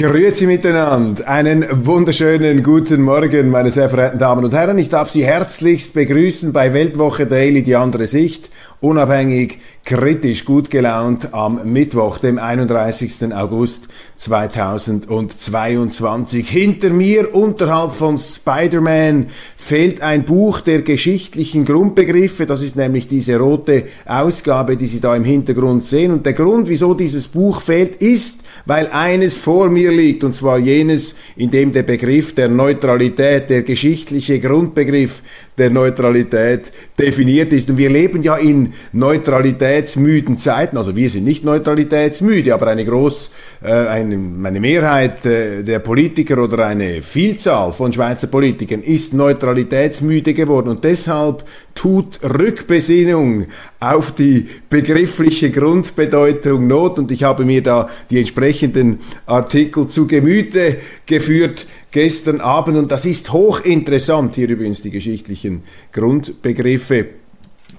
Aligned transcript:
Grüezi 0.00 0.46
miteinander. 0.46 1.28
Einen 1.28 1.66
wunderschönen 1.84 2.62
guten 2.62 3.02
Morgen, 3.02 3.50
meine 3.50 3.70
sehr 3.70 3.90
verehrten 3.90 4.18
Damen 4.18 4.42
und 4.46 4.54
Herren. 4.54 4.78
Ich 4.78 4.88
darf 4.88 5.10
Sie 5.10 5.26
herzlichst 5.26 5.92
begrüßen 5.92 6.54
bei 6.54 6.72
Weltwoche 6.72 7.26
Daily, 7.26 7.62
die 7.62 7.76
andere 7.76 8.06
Sicht. 8.06 8.48
Unabhängig, 8.82 9.58
kritisch, 9.84 10.46
gut 10.46 10.70
gelaunt 10.70 11.34
am 11.34 11.70
Mittwoch, 11.70 12.16
dem 12.16 12.38
31. 12.38 13.34
August 13.34 13.88
2022. 14.16 16.48
Hinter 16.48 16.88
mir, 16.88 17.34
unterhalb 17.34 17.92
von 17.92 18.16
Spider-Man, 18.16 19.26
fehlt 19.54 20.00
ein 20.00 20.24
Buch 20.24 20.62
der 20.62 20.80
geschichtlichen 20.80 21.66
Grundbegriffe. 21.66 22.46
Das 22.46 22.62
ist 22.62 22.76
nämlich 22.76 23.06
diese 23.06 23.38
rote 23.38 23.84
Ausgabe, 24.06 24.78
die 24.78 24.86
Sie 24.86 25.02
da 25.02 25.14
im 25.14 25.24
Hintergrund 25.24 25.84
sehen. 25.84 26.12
Und 26.12 26.24
der 26.24 26.32
Grund, 26.32 26.70
wieso 26.70 26.94
dieses 26.94 27.28
Buch 27.28 27.60
fehlt, 27.60 27.96
ist, 27.96 28.40
weil 28.64 28.86
eines 28.86 29.36
vor 29.36 29.68
mir 29.68 29.92
liegt, 29.92 30.24
und 30.24 30.34
zwar 30.34 30.58
jenes, 30.58 31.16
in 31.36 31.50
dem 31.50 31.72
der 31.72 31.82
Begriff 31.82 32.34
der 32.34 32.48
Neutralität, 32.48 33.50
der 33.50 33.62
geschichtliche 33.62 34.40
Grundbegriff 34.40 35.20
der 35.60 35.70
Neutralität 35.70 36.72
definiert 36.98 37.52
ist. 37.52 37.68
Und 37.68 37.76
wir 37.76 37.90
leben 37.90 38.22
ja 38.22 38.36
in 38.36 38.72
neutralitätsmüden 38.92 40.38
Zeiten, 40.38 40.78
also 40.78 40.96
wir 40.96 41.10
sind 41.10 41.24
nicht 41.24 41.44
neutralitätsmüde, 41.44 42.54
aber 42.54 42.68
eine 42.68 42.84
groß, 42.84 43.32
äh, 43.62 43.70
eine, 43.70 44.46
eine 44.46 44.58
Mehrheit 44.58 45.26
äh, 45.26 45.62
der 45.62 45.78
Politiker 45.80 46.42
oder 46.42 46.66
eine 46.66 47.02
Vielzahl 47.02 47.72
von 47.72 47.92
Schweizer 47.92 48.26
Politikern 48.26 48.82
ist 48.82 49.12
neutralitätsmüde 49.12 50.32
geworden. 50.32 50.70
Und 50.70 50.82
deshalb 50.84 51.44
tut 51.74 52.20
Rückbesinnung 52.22 53.46
auf 53.80 54.12
die 54.12 54.48
begriffliche 54.70 55.50
Grundbedeutung 55.50 56.66
Not. 56.66 56.98
Und 56.98 57.10
ich 57.10 57.22
habe 57.22 57.44
mir 57.44 57.62
da 57.62 57.90
die 58.10 58.18
entsprechenden 58.18 59.00
Artikel 59.26 59.88
zu 59.88 60.06
Gemüte 60.06 60.78
geführt 61.04 61.66
gestern 61.90 62.40
Abend. 62.40 62.76
Und 62.76 62.90
das 62.90 63.04
ist 63.04 63.32
hochinteressant, 63.32 64.34
hier 64.36 64.48
übrigens 64.48 64.82
die 64.82 64.90
geschichtlichen 64.90 65.62
Grundbegriffe 65.92 67.19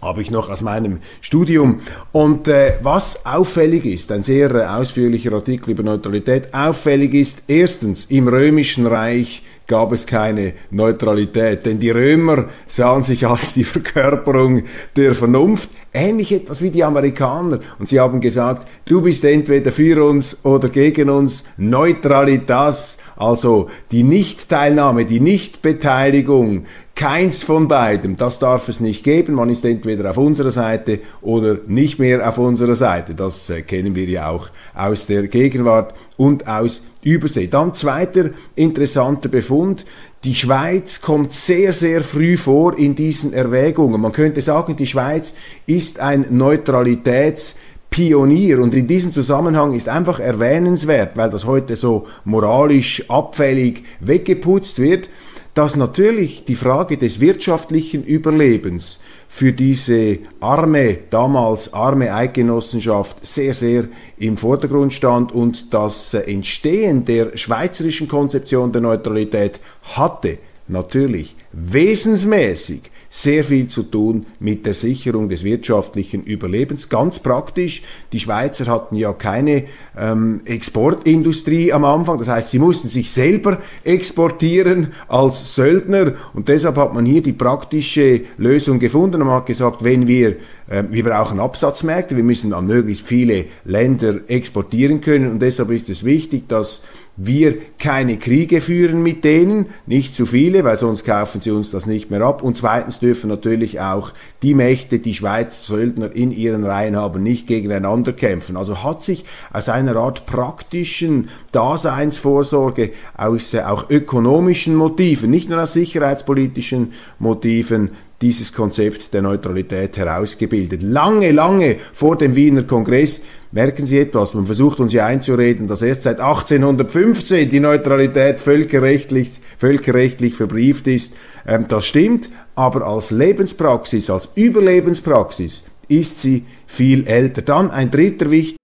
habe 0.01 0.21
ich 0.21 0.31
noch 0.31 0.49
aus 0.49 0.61
meinem 0.61 0.99
Studium. 1.21 1.81
Und 2.11 2.47
äh, 2.47 2.79
was 2.81 3.25
auffällig 3.25 3.85
ist, 3.85 4.11
ein 4.11 4.23
sehr 4.23 4.51
äh, 4.51 4.65
ausführlicher 4.65 5.33
Artikel 5.33 5.71
über 5.71 5.83
Neutralität, 5.83 6.53
auffällig 6.53 7.13
ist, 7.13 7.43
erstens, 7.47 8.05
im 8.05 8.27
römischen 8.27 8.87
Reich 8.87 9.43
gab 9.67 9.93
es 9.93 10.05
keine 10.05 10.53
Neutralität, 10.69 11.65
denn 11.65 11.79
die 11.79 11.91
Römer 11.91 12.49
sahen 12.67 13.03
sich 13.03 13.25
als 13.25 13.53
die 13.53 13.63
Verkörperung 13.63 14.63
der 14.97 15.15
Vernunft, 15.15 15.69
ähnlich 15.93 16.33
etwas 16.33 16.61
wie 16.61 16.71
die 16.71 16.83
Amerikaner. 16.83 17.59
Und 17.79 17.87
sie 17.87 17.99
haben 17.99 18.19
gesagt, 18.19 18.67
du 18.85 19.01
bist 19.01 19.23
entweder 19.23 19.71
für 19.71 20.03
uns 20.03 20.43
oder 20.43 20.67
gegen 20.67 21.09
uns, 21.09 21.45
Neutralitas, 21.55 22.97
also 23.15 23.69
die 23.91 24.03
Nichtteilnahme, 24.03 25.05
die 25.05 25.21
Nichtbeteiligung, 25.21 26.65
Keins 27.01 27.41
von 27.41 27.67
beidem, 27.67 28.15
das 28.15 28.37
darf 28.37 28.69
es 28.69 28.79
nicht 28.79 29.03
geben. 29.03 29.33
Man 29.33 29.49
ist 29.49 29.65
entweder 29.65 30.07
auf 30.11 30.17
unserer 30.17 30.51
Seite 30.51 30.99
oder 31.23 31.57
nicht 31.65 31.97
mehr 31.97 32.29
auf 32.29 32.37
unserer 32.37 32.75
Seite. 32.75 33.15
Das 33.15 33.49
äh, 33.49 33.63
kennen 33.63 33.95
wir 33.95 34.05
ja 34.05 34.29
auch 34.29 34.49
aus 34.75 35.07
der 35.07 35.23
Gegenwart 35.27 35.95
und 36.15 36.47
aus 36.47 36.83
Übersee. 37.01 37.47
Dann 37.47 37.73
zweiter 37.73 38.29
interessanter 38.53 39.29
Befund. 39.29 39.83
Die 40.25 40.35
Schweiz 40.35 41.01
kommt 41.01 41.33
sehr, 41.33 41.73
sehr 41.73 42.03
früh 42.03 42.37
vor 42.37 42.77
in 42.77 42.93
diesen 42.93 43.33
Erwägungen. 43.33 43.99
Man 43.99 44.11
könnte 44.11 44.43
sagen, 44.43 44.75
die 44.75 44.85
Schweiz 44.85 45.33
ist 45.65 45.99
ein 45.99 46.25
Neutralitäts- 46.25 47.55
Pionier. 47.91 48.59
Und 48.59 48.73
in 48.73 48.87
diesem 48.87 49.11
Zusammenhang 49.11 49.73
ist 49.73 49.89
einfach 49.89 50.21
erwähnenswert, 50.21 51.17
weil 51.17 51.29
das 51.29 51.45
heute 51.45 51.75
so 51.75 52.07
moralisch 52.23 53.03
abfällig 53.09 53.83
weggeputzt 53.99 54.79
wird, 54.79 55.09
dass 55.53 55.75
natürlich 55.75 56.45
die 56.45 56.55
Frage 56.55 56.97
des 56.97 57.19
wirtschaftlichen 57.19 58.03
Überlebens 58.03 58.99
für 59.27 59.51
diese 59.51 60.19
arme, 60.39 60.99
damals 61.09 61.73
arme 61.73 62.13
Eidgenossenschaft 62.13 63.25
sehr, 63.25 63.53
sehr 63.53 63.85
im 64.17 64.37
Vordergrund 64.37 64.93
stand 64.93 65.31
und 65.31 65.73
das 65.73 66.13
Entstehen 66.13 67.05
der 67.05 67.37
schweizerischen 67.37 68.07
Konzeption 68.07 68.71
der 68.71 68.81
Neutralität 68.81 69.59
hatte 69.95 70.37
natürlich 70.67 71.35
wesensmäßig 71.51 72.90
sehr 73.13 73.43
viel 73.43 73.67
zu 73.67 73.83
tun 73.83 74.25
mit 74.39 74.65
der 74.65 74.73
Sicherung 74.73 75.27
des 75.27 75.43
wirtschaftlichen 75.43 76.23
Überlebens. 76.23 76.87
Ganz 76.87 77.19
praktisch, 77.19 77.83
die 78.13 78.21
Schweizer 78.21 78.67
hatten 78.67 78.95
ja 78.95 79.11
keine 79.11 79.65
ähm, 79.97 80.39
Exportindustrie 80.45 81.73
am 81.73 81.83
Anfang, 81.83 82.17
das 82.19 82.29
heißt, 82.29 82.51
sie 82.51 82.59
mussten 82.59 82.87
sich 82.87 83.11
selber 83.11 83.59
exportieren 83.83 84.93
als 85.09 85.55
Söldner 85.55 86.13
und 86.33 86.47
deshalb 86.47 86.77
hat 86.77 86.93
man 86.93 87.05
hier 87.05 87.21
die 87.21 87.33
praktische 87.33 88.21
Lösung 88.37 88.79
gefunden. 88.79 89.19
Man 89.19 89.31
hat 89.31 89.45
gesagt, 89.45 89.83
wenn 89.83 90.07
wir, 90.07 90.37
äh, 90.69 90.83
wir 90.89 91.03
brauchen 91.03 91.41
Absatzmärkte, 91.41 92.15
wir 92.15 92.23
müssen 92.23 92.53
an 92.53 92.65
möglichst 92.65 93.05
viele 93.05 93.43
Länder 93.65 94.21
exportieren 94.27 95.01
können 95.01 95.29
und 95.29 95.41
deshalb 95.41 95.71
ist 95.71 95.89
es 95.89 96.05
wichtig, 96.05 96.47
dass 96.47 96.85
wir 97.17 97.57
keine 97.77 98.17
Kriege 98.17 98.61
führen 98.61 99.03
mit 99.03 99.25
denen, 99.25 99.67
nicht 99.85 100.15
zu 100.15 100.25
viele, 100.25 100.63
weil 100.63 100.77
sonst 100.77 101.03
kaufen 101.03 101.41
sie 101.41 101.51
uns 101.51 101.69
das 101.69 101.85
nicht 101.85 102.09
mehr 102.09 102.21
ab. 102.21 102.41
Und 102.41 102.57
zweitens 102.57 102.99
dürfen 102.99 103.29
natürlich 103.29 103.81
auch 103.81 104.13
die 104.43 104.53
Mächte, 104.53 104.99
die 104.99 105.13
Schweizer 105.13 105.61
Söldner 105.61 106.15
in 106.15 106.31
ihren 106.31 106.63
Reihen 106.63 106.95
haben, 106.95 107.21
nicht 107.21 107.47
gegeneinander 107.47 108.13
kämpfen. 108.13 108.55
Also 108.55 108.83
hat 108.83 109.03
sich 109.03 109.25
aus 109.51 109.67
einer 109.69 109.97
Art 109.97 110.25
praktischen 110.25 111.29
Daseinsvorsorge, 111.51 112.91
aus 113.17 113.53
äh, 113.53 113.61
auch 113.61 113.89
ökonomischen 113.89 114.75
Motiven, 114.75 115.29
nicht 115.29 115.49
nur 115.49 115.61
aus 115.61 115.73
sicherheitspolitischen 115.73 116.93
Motiven, 117.19 117.91
dieses 118.21 118.53
Konzept 118.53 119.13
der 119.13 119.23
Neutralität 119.23 119.97
herausgebildet. 119.97 120.83
Lange, 120.83 121.31
lange 121.31 121.77
vor 121.91 122.17
dem 122.17 122.35
Wiener 122.35 122.63
Kongress 122.63 123.23
merken 123.51 123.85
Sie 123.85 123.99
etwas, 123.99 124.33
man 124.33 124.45
versucht 124.45 124.79
uns 124.79 124.93
ja 124.93 125.05
einzureden, 125.05 125.67
dass 125.67 125.81
erst 125.81 126.03
seit 126.03 126.19
1815 126.19 127.49
die 127.49 127.59
Neutralität 127.59 128.39
völkerrechtlich, 128.39 129.39
völkerrechtlich 129.57 130.35
verbrieft 130.35 130.87
ist. 130.87 131.15
Ähm, 131.45 131.65
das 131.67 131.85
stimmt, 131.85 132.29
aber 132.55 132.85
als 132.85 133.11
Lebenspraxis, 133.11 134.09
als 134.09 134.29
Überlebenspraxis 134.35 135.65
ist 135.87 136.19
sie 136.19 136.45
viel 136.65 137.07
älter. 137.07 137.41
Dann 137.41 137.69
ein 137.71 137.91
dritter 137.91 138.29
wichtiger 138.29 138.57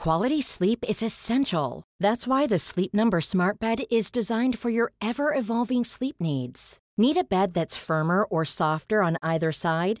Quality 0.00 0.40
sleep 0.40 0.84
is 0.88 1.02
essential. 1.02 1.82
That's 1.98 2.26
why 2.28 2.46
the 2.46 2.58
Sleep 2.58 2.94
Number 2.94 3.20
Smart 3.20 3.58
Bed 3.58 3.80
is 3.90 4.12
designed 4.12 4.56
for 4.56 4.70
your 4.70 4.92
ever 5.00 5.34
evolving 5.34 5.82
sleep 5.82 6.16
needs. 6.20 6.78
Need 6.96 7.16
a 7.16 7.24
bed 7.24 7.52
that's 7.52 7.76
firmer 7.76 8.24
or 8.24 8.44
softer 8.44 9.02
on 9.02 9.16
either 9.22 9.50
side? 9.50 10.00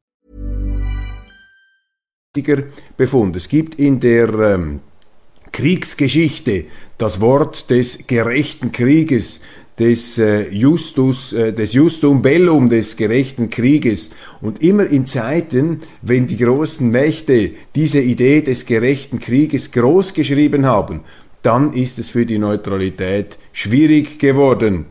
Befund. 2.95 3.35
Es 3.35 3.49
gibt 3.49 3.75
in 3.75 3.99
der 3.99 4.29
ähm, 4.29 4.79
Kriegsgeschichte 5.51 6.63
das 6.97 7.19
Wort 7.19 7.69
des 7.69 8.07
gerechten 8.07 8.71
Krieges, 8.71 9.41
des 9.77 10.17
äh, 10.17 10.47
Justus, 10.49 11.33
äh, 11.33 11.51
des 11.51 11.73
Justum 11.73 12.21
Bellum, 12.21 12.69
des 12.69 12.95
gerechten 12.95 13.49
Krieges. 13.49 14.11
Und 14.39 14.61
immer 14.61 14.87
in 14.87 15.05
Zeiten, 15.05 15.81
wenn 16.01 16.25
die 16.25 16.37
großen 16.37 16.89
Mächte 16.89 17.51
diese 17.75 17.99
Idee 17.99 18.39
des 18.39 18.65
gerechten 18.65 19.19
Krieges 19.19 19.73
groß 19.73 20.13
geschrieben 20.13 20.65
haben, 20.65 21.01
dann 21.41 21.73
ist 21.73 21.99
es 21.99 22.11
für 22.11 22.25
die 22.25 22.39
Neutralität 22.39 23.37
schwierig 23.51 24.19
geworden. 24.19 24.85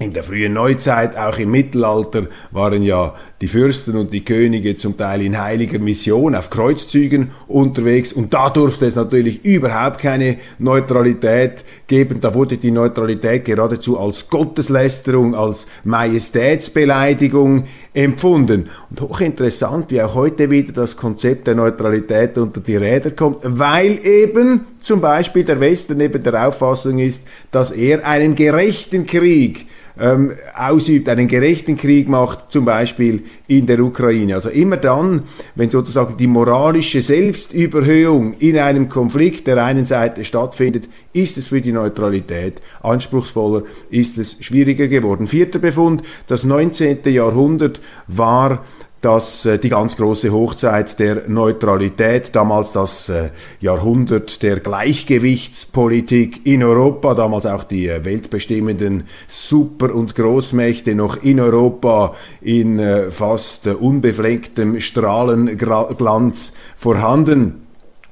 In 0.00 0.12
der 0.12 0.24
frühen 0.24 0.54
Neuzeit, 0.54 1.16
auch 1.16 1.38
im 1.38 1.52
Mittelalter, 1.52 2.26
waren 2.50 2.82
ja 2.82 3.14
die 3.40 3.46
Fürsten 3.46 3.96
und 3.96 4.12
die 4.12 4.24
Könige 4.24 4.74
zum 4.74 4.96
Teil 4.96 5.22
in 5.22 5.40
heiliger 5.40 5.78
Mission 5.78 6.34
auf 6.34 6.50
Kreuzzügen 6.50 7.30
unterwegs 7.46 8.12
und 8.12 8.34
da 8.34 8.50
durfte 8.50 8.86
es 8.86 8.96
natürlich 8.96 9.44
überhaupt 9.44 10.00
keine 10.00 10.38
Neutralität 10.58 11.64
geben. 11.86 12.20
Da 12.20 12.34
wurde 12.34 12.56
die 12.56 12.72
Neutralität 12.72 13.44
geradezu 13.44 13.96
als 13.96 14.28
Gotteslästerung, 14.30 15.36
als 15.36 15.68
Majestätsbeleidigung 15.84 17.62
empfunden. 17.92 18.70
Und 18.90 19.00
hochinteressant, 19.00 19.92
wie 19.92 20.02
auch 20.02 20.16
heute 20.16 20.50
wieder 20.50 20.72
das 20.72 20.96
Konzept 20.96 21.46
der 21.46 21.54
Neutralität 21.54 22.36
unter 22.36 22.60
die 22.60 22.76
Räder 22.76 23.12
kommt, 23.12 23.38
weil 23.44 24.04
eben 24.04 24.62
zum 24.80 25.00
Beispiel 25.00 25.44
der 25.44 25.60
Westen 25.60 26.00
eben 26.00 26.20
der 26.20 26.48
Auffassung 26.48 26.98
ist, 26.98 27.22
dass 27.52 27.70
er 27.70 28.04
einen 28.04 28.34
gerechten 28.34 29.06
Krieg 29.06 29.66
ähm, 29.98 30.32
ausübt, 30.56 31.08
einen 31.08 31.28
gerechten 31.28 31.76
Krieg 31.76 32.08
macht, 32.08 32.50
zum 32.50 32.64
Beispiel 32.64 33.22
in 33.46 33.66
der 33.66 33.80
Ukraine. 33.80 34.34
Also 34.34 34.48
immer 34.48 34.76
dann, 34.76 35.22
wenn 35.54 35.70
sozusagen 35.70 36.16
die 36.16 36.26
moralische 36.26 37.00
Selbstüberhöhung 37.00 38.34
in 38.38 38.58
einem 38.58 38.88
Konflikt 38.88 39.46
der 39.46 39.62
einen 39.64 39.84
Seite 39.84 40.24
stattfindet, 40.24 40.88
ist 41.12 41.38
es 41.38 41.48
für 41.48 41.60
die 41.60 41.72
Neutralität 41.72 42.60
anspruchsvoller, 42.82 43.62
ist 43.90 44.18
es 44.18 44.36
schwieriger 44.44 44.88
geworden. 44.88 45.26
Vierter 45.26 45.60
Befund, 45.60 46.02
das 46.26 46.44
19. 46.44 46.98
Jahrhundert 47.04 47.80
war 48.08 48.64
dass 49.04 49.44
äh, 49.44 49.58
die 49.58 49.68
ganz 49.68 49.96
große 49.96 50.32
Hochzeit 50.32 50.98
der 50.98 51.28
Neutralität, 51.28 52.34
damals 52.34 52.72
das 52.72 53.10
äh, 53.10 53.30
Jahrhundert 53.60 54.42
der 54.42 54.60
Gleichgewichtspolitik 54.60 56.46
in 56.46 56.62
Europa, 56.62 57.14
damals 57.14 57.44
auch 57.44 57.64
die 57.64 57.88
äh, 57.88 58.04
weltbestimmenden 58.04 59.04
Super- 59.26 59.94
und 59.94 60.14
Großmächte 60.14 60.94
noch 60.94 61.22
in 61.22 61.38
Europa 61.38 62.14
in 62.40 62.78
äh, 62.78 63.10
fast 63.10 63.66
unbeflecktem 63.66 64.80
Strahlenglanz 64.80 66.54
vorhanden. 66.76 67.63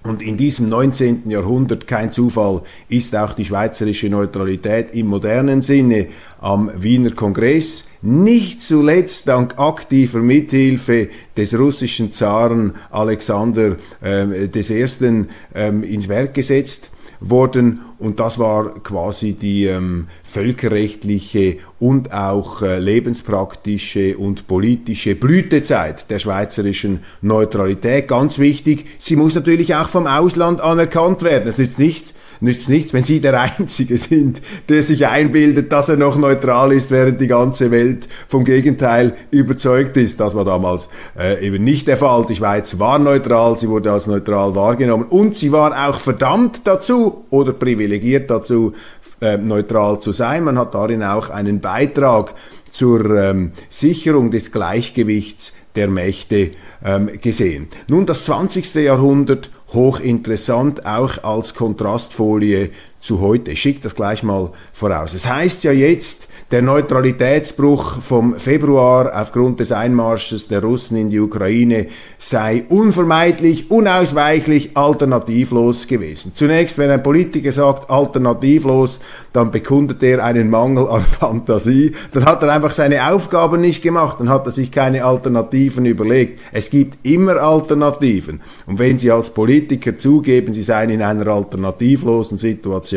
Und 0.04 0.20
in 0.20 0.36
diesem 0.36 0.68
19. 0.68 1.30
Jahrhundert, 1.30 1.86
kein 1.86 2.10
Zufall, 2.10 2.62
ist 2.88 3.14
auch 3.14 3.34
die 3.34 3.44
schweizerische 3.44 4.08
Neutralität 4.08 4.94
im 4.94 5.06
modernen 5.06 5.62
Sinne 5.62 6.08
am 6.40 6.70
Wiener 6.74 7.12
Kongress 7.12 7.86
nicht 8.02 8.62
zuletzt 8.62 9.28
dank 9.28 9.58
aktiver 9.58 10.18
Mithilfe 10.18 11.08
des 11.36 11.56
russischen 11.56 12.10
Zaren 12.10 12.74
Alexander 12.90 13.76
äh, 14.00 14.48
des 14.48 14.70
Ersten 14.70 15.28
ähm, 15.54 15.84
ins 15.84 16.08
Werk 16.08 16.34
gesetzt 16.34 16.90
worden 17.30 17.80
und 17.98 18.20
das 18.20 18.38
war 18.38 18.74
quasi 18.82 19.34
die 19.34 19.66
ähm, 19.66 20.08
völkerrechtliche 20.24 21.58
und 21.78 22.12
auch 22.12 22.62
äh, 22.62 22.78
lebenspraktische 22.78 24.18
und 24.18 24.46
politische 24.46 25.14
Blütezeit 25.14 26.10
der 26.10 26.18
schweizerischen 26.18 27.00
Neutralität. 27.20 28.08
Ganz 28.08 28.38
wichtig, 28.38 28.86
sie 28.98 29.16
muss 29.16 29.34
natürlich 29.34 29.74
auch 29.74 29.88
vom 29.88 30.06
Ausland 30.06 30.60
anerkannt 30.60 31.22
werden. 31.22 31.48
Es 31.48 31.58
nützt 31.58 31.78
nichts, 31.78 32.14
nützt 32.42 32.68
nichts, 32.68 32.92
wenn 32.92 33.04
Sie 33.04 33.20
der 33.20 33.40
Einzige 33.40 33.96
sind, 33.96 34.42
der 34.68 34.82
sich 34.82 35.06
einbildet, 35.06 35.72
dass 35.72 35.88
er 35.88 35.96
noch 35.96 36.16
neutral 36.16 36.72
ist, 36.72 36.90
während 36.90 37.20
die 37.20 37.28
ganze 37.28 37.70
Welt 37.70 38.08
vom 38.28 38.44
Gegenteil 38.44 39.14
überzeugt 39.30 39.96
ist. 39.96 40.20
Das 40.20 40.34
war 40.34 40.44
damals 40.44 40.90
äh, 41.18 41.44
eben 41.46 41.64
nicht 41.64 41.86
der 41.86 41.96
Fall. 41.96 42.26
Die 42.26 42.34
Schweiz 42.34 42.78
war 42.78 42.98
neutral, 42.98 43.56
sie 43.58 43.68
wurde 43.68 43.92
als 43.92 44.06
neutral 44.06 44.54
wahrgenommen 44.54 45.04
und 45.08 45.36
sie 45.36 45.52
war 45.52 45.88
auch 45.88 45.98
verdammt 45.98 46.62
dazu 46.64 47.24
oder 47.30 47.52
privilegiert 47.52 48.30
dazu, 48.30 48.74
äh, 49.20 49.38
neutral 49.38 50.00
zu 50.00 50.12
sein. 50.12 50.44
Man 50.44 50.58
hat 50.58 50.74
darin 50.74 51.02
auch 51.02 51.30
einen 51.30 51.60
Beitrag 51.60 52.34
zur 52.70 53.04
ähm, 53.16 53.52
Sicherung 53.68 54.30
des 54.30 54.50
Gleichgewichts 54.50 55.54
der 55.76 55.88
Mächte 55.88 56.50
ähm, 56.84 57.10
gesehen. 57.20 57.68
Nun, 57.88 58.06
das 58.06 58.24
20. 58.24 58.74
Jahrhundert 58.74 59.50
hochinteressant, 59.74 60.86
auch 60.86 61.22
als 61.24 61.54
Kontrastfolie 61.54 62.70
zu 63.02 63.20
heute. 63.20 63.50
Ich 63.50 63.60
schicke 63.60 63.80
das 63.80 63.94
gleich 63.94 64.22
mal 64.22 64.50
voraus. 64.72 65.12
Es 65.12 65.28
heißt 65.28 65.64
ja 65.64 65.72
jetzt, 65.72 66.28
der 66.52 66.60
Neutralitätsbruch 66.60 68.02
vom 68.02 68.36
Februar 68.36 69.18
aufgrund 69.18 69.60
des 69.60 69.72
Einmarsches 69.72 70.48
der 70.48 70.62
Russen 70.62 70.98
in 70.98 71.08
die 71.08 71.18
Ukraine 71.18 71.86
sei 72.18 72.64
unvermeidlich, 72.68 73.70
unausweichlich, 73.70 74.76
alternativlos 74.76 75.86
gewesen. 75.86 76.32
Zunächst, 76.34 76.76
wenn 76.76 76.90
ein 76.90 77.02
Politiker 77.02 77.52
sagt 77.52 77.88
alternativlos, 77.88 79.00
dann 79.32 79.50
bekundet 79.50 80.02
er 80.02 80.22
einen 80.22 80.50
Mangel 80.50 80.88
an 80.88 81.00
Fantasie. 81.20 81.94
Dann 82.12 82.26
hat 82.26 82.42
er 82.42 82.52
einfach 82.52 82.74
seine 82.74 83.10
Aufgaben 83.10 83.62
nicht 83.62 83.82
gemacht, 83.82 84.18
dann 84.20 84.28
hat 84.28 84.44
er 84.44 84.52
sich 84.52 84.70
keine 84.70 85.06
Alternativen 85.06 85.86
überlegt. 85.86 86.38
Es 86.52 86.68
gibt 86.68 86.98
immer 87.02 87.36
Alternativen. 87.36 88.42
Und 88.66 88.78
wenn 88.78 88.98
Sie 88.98 89.10
als 89.10 89.30
Politiker 89.30 89.96
zugeben, 89.96 90.52
Sie 90.52 90.62
seien 90.62 90.90
in 90.90 91.00
einer 91.00 91.28
alternativlosen 91.28 92.36
Situation, 92.36 92.91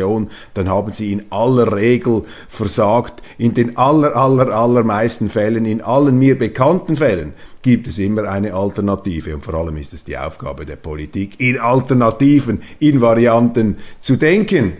dann 0.54 0.68
haben 0.68 0.92
Sie 0.92 1.12
in 1.12 1.24
aller 1.30 1.72
Regel 1.76 2.22
versagt 2.48 3.22
in 3.38 3.54
den 3.54 3.76
aller, 3.76 4.16
aller, 4.16 4.48
allermeisten 4.48 5.30
Fällen, 5.30 5.64
in 5.64 5.82
allen 5.82 6.18
mir 6.18 6.38
bekannten 6.38 6.96
Fällen, 6.96 7.34
gibt 7.62 7.86
es 7.86 7.98
immer 7.98 8.24
eine 8.28 8.54
Alternative. 8.54 9.34
Und 9.34 9.44
vor 9.44 9.54
allem 9.54 9.76
ist 9.76 9.92
es 9.92 10.04
die 10.04 10.16
Aufgabe 10.16 10.64
der 10.64 10.76
Politik, 10.76 11.40
in 11.40 11.58
Alternativen, 11.58 12.62
in 12.78 13.00
Varianten 13.00 13.76
zu 14.00 14.16
denken. 14.16 14.74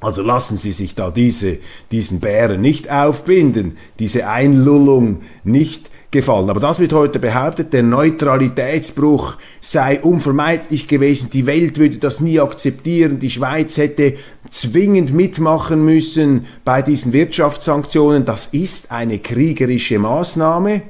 Also 0.00 0.22
lassen 0.22 0.56
Sie 0.56 0.72
sich 0.72 0.96
da 0.96 1.12
diese, 1.12 1.58
diesen 1.92 2.18
Bären 2.18 2.60
nicht 2.60 2.90
aufbinden, 2.90 3.76
diese 4.00 4.26
Einlullung 4.26 5.20
nicht 5.44 5.91
gefallen. 6.12 6.50
Aber 6.50 6.60
das 6.60 6.78
wird 6.78 6.92
heute 6.92 7.18
behauptet, 7.18 7.72
der 7.72 7.82
Neutralitätsbruch 7.82 9.36
sei 9.60 10.00
unvermeidlich 10.00 10.86
gewesen, 10.86 11.30
die 11.30 11.46
Welt 11.46 11.78
würde 11.78 11.98
das 11.98 12.20
nie 12.20 12.38
akzeptieren, 12.38 13.18
die 13.18 13.30
Schweiz 13.30 13.76
hätte 13.76 14.14
zwingend 14.50 15.12
mitmachen 15.12 15.84
müssen 15.84 16.46
bei 16.64 16.82
diesen 16.82 17.12
Wirtschaftssanktionen. 17.12 18.24
Das 18.24 18.46
ist 18.46 18.92
eine 18.92 19.18
kriegerische 19.18 19.98
Maßnahme. 19.98 20.82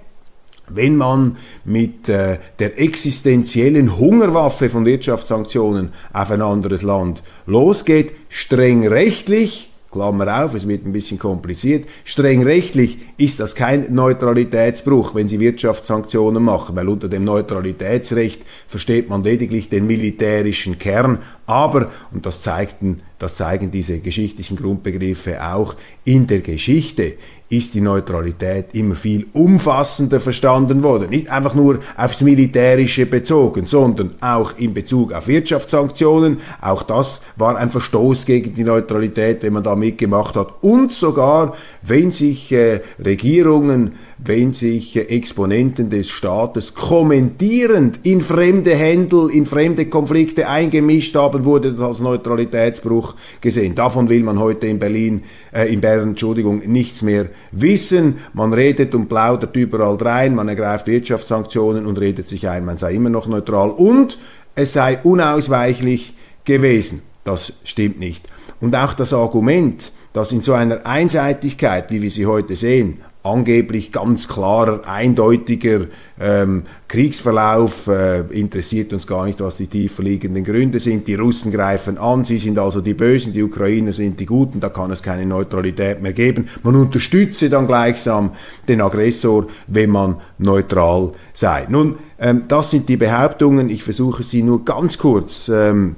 Wenn 0.69 0.96
man 0.96 1.36
mit 1.64 2.08
äh, 2.08 2.38
der 2.58 2.80
existenziellen 2.80 3.98
Hungerwaffe 3.98 4.69
von 4.69 4.86
Wirtschaftssanktionen 4.86 5.92
auf 6.12 6.30
ein 6.30 6.40
anderes 6.40 6.82
Land 6.82 7.22
losgeht, 7.46 8.12
streng 8.28 8.86
rechtlich, 8.86 9.71
Klammer 9.93 10.43
auf, 10.44 10.55
es 10.55 10.67
wird 10.67 10.87
ein 10.87 10.93
bisschen 10.93 11.19
kompliziert. 11.19 11.87
Streng 12.05 12.43
rechtlich 12.43 12.99
ist 13.19 13.39
das 13.39 13.55
kein 13.55 13.93
Neutralitätsbruch, 13.94 15.15
wenn 15.15 15.29
Sie 15.29 15.39
Wirtschaftssanktionen 15.39 16.43
machen, 16.43 16.75
weil 16.75 16.89
unter 16.89 17.09
dem 17.09 17.25
Neutralitätsrecht 17.25 18.43
versteht 18.67 19.11
man 19.11 19.23
lediglich 19.23 19.69
den 19.69 19.87
militärischen 19.87 20.79
Kern. 20.79 21.19
Aber, 21.47 21.91
und 22.12 22.25
das, 22.25 22.41
zeigten, 22.41 23.03
das 23.19 23.35
zeigen 23.35 23.71
diese 23.71 23.99
geschichtlichen 23.99 24.56
Grundbegriffe 24.56 25.44
auch, 25.44 25.75
in 26.05 26.27
der 26.27 26.41
Geschichte 26.41 27.15
ist 27.53 27.75
die 27.75 27.83
Neutralität 27.83 28.69
immer 28.73 28.94
viel 28.94 29.27
umfassender 29.35 30.21
verstanden 30.21 30.83
worden. 30.83 31.11
Nicht 31.11 31.31
einfach 31.31 31.55
nur 31.55 31.81
aufs 31.97 32.23
Militärische 32.23 33.05
bezogen, 33.05 33.67
sondern 33.67 34.15
auch 34.22 34.56
in 34.56 34.72
Bezug 34.72 35.13
auf 35.13 35.29
Wirtschaftssanktionen. 35.29 36.39
Auch 36.63 36.82
das 36.82 37.22
war 37.37 37.56
ein 37.56 37.70
Verstoß 37.70 38.25
gegen 38.25 38.55
die 38.55 38.65
Neutralität, 38.65 39.43
wenn 39.43 39.53
man 39.53 39.63
da 39.63 39.77
mitgemacht 39.77 40.34
hat. 40.34 40.63
Und 40.63 40.93
sogar, 40.93 41.55
wenn 41.82 42.11
sich 42.11 42.51
äh, 42.53 42.81
Regierungen 43.05 43.93
wenn 44.24 44.52
sich 44.52 44.96
Exponenten 44.96 45.91
des 45.91 46.08
Staates 46.08 46.74
kommentierend 46.74 48.00
in 48.05 48.20
fremde 48.20 48.74
Händel, 48.74 49.31
in 49.31 49.46
fremde 49.46 49.86
Konflikte 49.86 50.48
eingemischt 50.48 51.17
haben, 51.17 51.44
wurde 51.44 51.72
das 51.72 51.81
als 51.81 52.00
Neutralitätsbruch 52.00 53.17
gesehen. 53.41 53.74
Davon 53.74 54.08
will 54.08 54.22
man 54.22 54.38
heute 54.38 54.69
in 54.69 54.79
Berlin, 54.79 55.22
äh, 55.52 55.72
in 55.72 55.81
Bern, 55.81 56.10
Entschuldigung, 56.10 56.62
nichts 56.67 57.02
mehr 57.02 57.31
wissen. 57.50 58.19
Man 58.32 58.52
redet 58.52 58.94
und 58.94 59.08
plaudert 59.08 59.56
überall 59.56 59.96
rein, 59.96 60.34
man 60.34 60.48
ergreift 60.48 60.86
Wirtschaftssanktionen 60.86 61.86
und 61.86 61.98
redet 61.98 62.29
sich 62.29 62.48
ein, 62.48 62.64
man 62.64 62.76
sei 62.76 62.94
immer 62.94 63.10
noch 63.10 63.26
neutral 63.26 63.70
und 63.70 64.19
es 64.55 64.74
sei 64.74 64.98
unausweichlich 65.02 66.14
gewesen. 66.44 67.02
Das 67.24 67.55
stimmt 67.64 67.98
nicht. 67.98 68.29
Und 68.60 68.76
auch 68.76 68.94
das 68.94 69.12
Argument, 69.12 69.91
dass 70.12 70.31
in 70.31 70.43
so 70.43 70.52
einer 70.52 70.86
Einseitigkeit, 70.86 71.91
wie 71.91 72.02
wir 72.02 72.10
sie 72.10 72.26
heute 72.26 72.55
sehen, 72.55 72.98
angeblich 73.22 73.93
ganz 73.93 74.29
klarer, 74.29 74.81
eindeutiger 74.86 75.86
ähm, 76.20 76.64
Kriegsverlauf, 76.88 77.86
äh, 77.86 78.20
interessiert 78.31 78.93
uns 78.93 79.06
gar 79.06 79.26
nicht, 79.26 79.41
was 79.41 79.56
die 79.56 79.67
tiefer 79.67 80.02
liegenden 80.02 80.44
Gründe 80.44 80.81
sind. 80.81 81.06
Die 81.08 81.14
Russen 81.14 81.52
greifen 81.52 81.98
an, 81.98 82.24
sie 82.24 82.38
sind 82.38 82.58
also 82.58 82.81
die 82.81 82.94
Bösen, 82.94 83.32
die 83.32 83.43
Ukrainer 83.43 83.93
sind 83.93 84.19
die 84.20 84.26
Guten, 84.26 84.60
da 84.60 84.69
kann 84.69 84.91
es 84.91 85.02
keine 85.02 85.24
Neutralität 85.24 86.02
mehr 86.02 86.12
geben. 86.12 86.48
Man 86.62 86.76
unterstütze 86.76 87.48
dann 87.48 87.67
gleichsam 87.67 88.32
den 88.69 88.81
Aggressor, 88.81 89.46
wenn 89.69 89.91
man 89.91 90.17
neutral 90.38 91.12
sei. 91.32 91.67
Nun, 91.69 91.98
ähm, 92.19 92.44
das 92.48 92.70
sind 92.70 92.88
die 92.88 92.96
Behauptungen, 92.96 93.70
ich 93.70 93.84
versuche 93.84 94.22
sie 94.22 94.43
nur 94.43 94.64
ganz 94.64 94.98
kurz 94.98 95.48
ähm, 95.48 95.96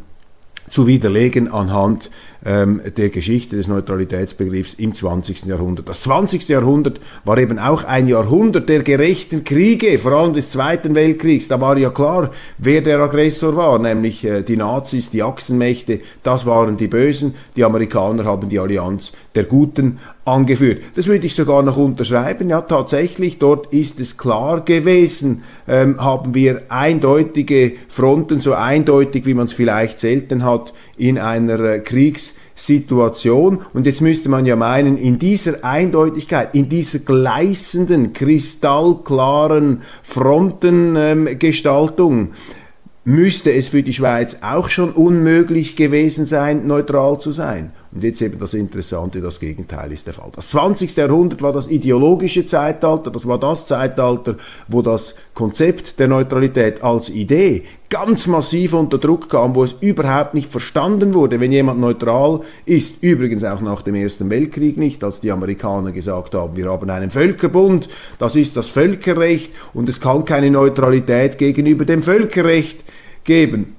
zu 0.71 0.87
widerlegen 0.87 1.52
anhand 1.52 2.11
ähm, 2.45 2.81
der 2.97 3.09
Geschichte 3.11 3.57
des 3.57 3.69
Neutralitätsbegriffs 3.69 4.75
im 4.75 4.95
20. 4.95 5.47
Jahrhundert. 5.47 5.89
Das 5.89 6.03
20. 6.03 6.49
Jahrhundert 6.49 7.01
war 7.25 7.39
eben 7.39 7.59
auch 7.59 7.85
ein 7.85 8.09
Jahrhundert 8.09 8.69
der 8.69 8.83
gerechten 8.83 9.45
Kriege, 9.45 9.99
vor 9.99 10.13
allem 10.13 10.35
des 10.35 10.49
Zweiten 10.49 10.95
Weltkriegs. 10.95 11.49
Da 11.49 11.61
war 11.61 11.77
ja 11.77 11.91
klar, 11.91 12.31
wer 12.59 12.81
der 12.81 13.01
Aggressor 13.01 13.57
war, 13.57 13.79
nämlich 13.79 14.25
äh, 14.25 14.43
die 14.43 14.57
Nazis, 14.57 15.11
die 15.11 15.23
Achsenmächte, 15.23 16.01
das 16.23 16.47
waren 16.47 16.77
die 16.77 16.89
Bösen, 16.89 17.35
die 17.57 17.65
Amerikaner 17.65 18.25
haben 18.25 18.49
die 18.49 18.59
Allianz 18.59 19.13
der 19.35 19.45
Guten 19.45 19.99
angeführt. 20.25 20.83
Das 20.95 21.07
würde 21.07 21.26
ich 21.26 21.35
sogar 21.35 21.62
noch 21.62 21.76
unterschreiben. 21.76 22.49
Ja, 22.49 22.62
tatsächlich, 22.62 23.38
dort 23.38 23.73
ist 23.73 24.00
es 24.00 24.17
klar 24.17 24.62
gewesen, 24.62 25.43
ähm, 25.69 26.03
haben 26.03 26.35
wir 26.35 26.62
eindeutige 26.69 27.73
Fronten, 27.88 28.41
so 28.41 28.55
eindeutig, 28.55 29.26
wie 29.26 29.35
man 29.35 29.45
es 29.47 29.53
vielleicht 29.53 29.99
selten 29.99 30.45
hat 30.45 30.73
in 30.97 31.19
einer 31.19 31.61
äh, 31.61 31.81
Kriegssituation. 31.81 33.59
Und 33.73 33.87
jetzt 33.87 34.00
müsste 34.00 34.29
man 34.29 34.47
ja 34.47 34.55
meinen, 34.57 34.97
in 34.97 35.19
dieser 35.19 35.64
Eindeutigkeit, 35.64 36.55
in 36.55 36.69
dieser 36.69 37.00
gleißenden, 37.00 38.12
kristallklaren 38.12 39.83
Frontengestaltung, 40.03 42.19
ähm, 42.19 42.31
müsste 43.05 43.53
es 43.53 43.69
für 43.69 43.83
die 43.83 43.93
Schweiz 43.93 44.38
auch 44.41 44.69
schon 44.69 44.91
unmöglich 44.91 45.76
gewesen 45.76 46.25
sein, 46.25 46.67
neutral 46.67 47.21
zu 47.21 47.33
sein. 47.33 47.73
Und 47.95 48.03
jetzt 48.03 48.21
eben 48.23 48.41
das 48.41 48.55
Interessante, 48.55 49.21
das 49.21 49.39
Gegenteil 49.39 49.93
ist 49.93 50.09
der 50.09 50.15
Fall. 50.15 50.31
Das 50.35 50.49
20. 50.49 50.97
Jahrhundert 50.97 51.43
war 51.43 51.53
das 51.53 51.69
ideologische 51.69 52.45
Zeitalter, 52.45 53.13
das 53.13 53.29
war 53.29 53.39
das 53.39 53.67
Zeitalter, 53.67 54.37
wo 54.67 54.83
das 54.83 55.15
Konzept 55.33 56.01
der 56.01 56.09
Neutralität 56.09 56.83
als 56.83 57.09
Idee 57.09 57.63
ganz 57.91 58.27
massiv 58.27 58.73
unter 58.73 58.99
Druck 58.99 59.29
kam, 59.29 59.55
wo 59.55 59.63
es 59.63 59.77
überhaupt 59.81 60.35
nicht 60.35 60.51
verstanden 60.51 61.15
wurde, 61.15 61.39
wenn 61.39 61.53
jemand 61.53 61.79
neutral 61.79 62.41
ist. 62.67 63.05
Übrigens 63.05 63.45
auch 63.45 63.61
nach 63.61 63.83
dem 63.83 63.95
Ersten 63.95 64.29
Weltkrieg 64.29 64.77
nicht, 64.77 65.05
als 65.05 65.21
die 65.21 65.31
Amerikaner 65.31 65.93
gesagt 65.93 66.35
haben, 66.35 66.57
wir 66.57 66.69
haben 66.69 66.91
einen 66.91 67.11
Völkerbund, 67.11 67.89
das 68.19 68.35
ist 68.35 68.57
das 68.57 68.67
Völkerrecht 68.67 69.53
und 69.73 69.89
es 69.89 70.01
kann 70.01 70.25
keine 70.25 70.51
Neutralität 70.51 71.39
gegenüber 71.39 71.85
dem 71.85 72.03
Völkerrecht 72.03 72.83
geben. 73.23 73.77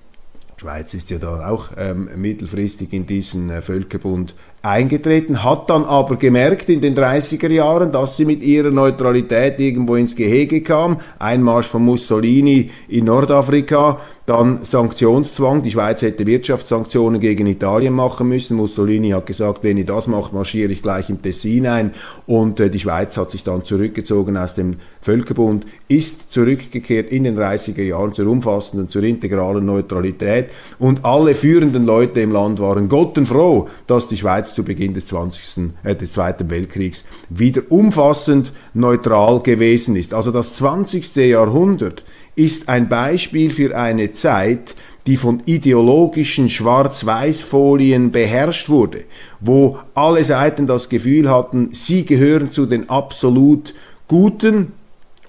Schweiz 0.58 0.94
ist 0.94 1.10
ja 1.10 1.18
da 1.18 1.50
auch 1.50 1.72
ähm, 1.78 2.10
mittelfristig 2.16 2.94
in 2.94 3.06
diesen 3.06 3.50
äh, 3.50 3.62
Völkerbund 3.62 4.36
eingetreten, 4.62 5.44
hat 5.44 5.70
dann 5.70 5.84
aber 5.84 6.16
gemerkt 6.16 6.70
in 6.70 6.80
den 6.80 6.96
30er 6.96 7.52
Jahren, 7.52 7.92
dass 7.92 8.16
sie 8.16 8.24
mit 8.24 8.42
ihrer 8.42 8.72
Neutralität 8.72 9.60
irgendwo 9.60 9.96
ins 9.96 10.16
Gehege 10.16 10.62
kam. 10.62 11.02
Einmarsch 11.20 11.68
von 11.68 11.84
Mussolini 11.84 12.72
in 12.88 13.06
Nordafrika, 13.06 14.00
dann 14.26 14.66
Sanktionszwang. 14.66 15.62
Die 15.62 15.72
Schweiz 15.72 16.02
hätte 16.02 16.26
Wirtschaftssanktionen 16.26 17.20
gegen 17.20 17.46
Italien 17.46 17.94
machen 17.94 18.28
müssen. 18.28 18.58
Mussolini 18.58 19.12
hat 19.12 19.28
gesagt, 19.28 19.64
wenn 19.64 19.78
ihr 19.78 19.86
das 19.86 20.08
macht, 20.08 20.34
marschiere 20.34 20.72
ich 20.72 20.82
gleich 20.82 21.10
im 21.10 21.22
Tessin 21.22 21.68
ein. 21.68 21.92
Und 22.26 22.60
äh, 22.60 22.70
die 22.70 22.80
Schweiz 22.80 23.18
hat 23.18 23.30
sich 23.30 23.44
dann 23.44 23.64
zurückgezogen 23.64 24.36
aus 24.36 24.56
dem 24.56 24.78
Völkerbund, 25.02 25.66
ist 25.88 26.32
zurückgekehrt 26.34 27.12
in 27.12 27.24
den 27.24 27.38
30er 27.38 27.84
Jahren 27.84 28.14
zur 28.14 28.28
umfassenden, 28.28 28.90
zur 28.90 29.04
integralen 29.04 29.66
Neutralität. 29.66 30.50
Und 30.80 31.06
alle 31.06 31.36
führenden 31.36 31.86
Leute 31.86 32.22
im 32.22 32.32
Land 32.32 32.60
waren 32.60 32.90
gottenfroh, 32.90 33.70
dass 33.86 34.08
die 34.08 34.18
Schweiz 34.18 34.56
zu 34.56 34.64
Beginn 34.64 34.96
des, 34.96 35.06
20., 35.06 35.72
äh, 35.84 35.96
des 35.96 36.14
Zweiten 36.14 36.50
Weltkriegs 36.50 37.06
wieder 37.30 37.62
umfassend 37.70 38.54
neutral 38.74 39.42
gewesen 39.42 39.96
ist. 39.96 40.16
Also 40.16 40.32
das 40.32 40.54
20. 40.56 41.16
Jahrhundert 41.16 42.04
ist 42.36 42.70
ein 42.70 42.90
Beispiel 42.90 43.50
für 43.50 43.78
eine 43.78 44.12
Zeit, 44.12 44.76
die 45.08 45.18
von 45.18 45.42
ideologischen 45.46 46.50
Schwarz-Weiß-Folien 46.50 48.12
beherrscht 48.12 48.70
wurde, 48.70 49.04
wo 49.40 49.80
alle 49.94 50.24
Seiten 50.24 50.68
das 50.68 50.90
Gefühl 50.90 51.30
hatten, 51.30 51.70
sie 51.72 52.06
gehören 52.06 52.52
zu 52.52 52.66
den 52.66 52.90
absolut 52.90 53.74
Guten 54.08 54.74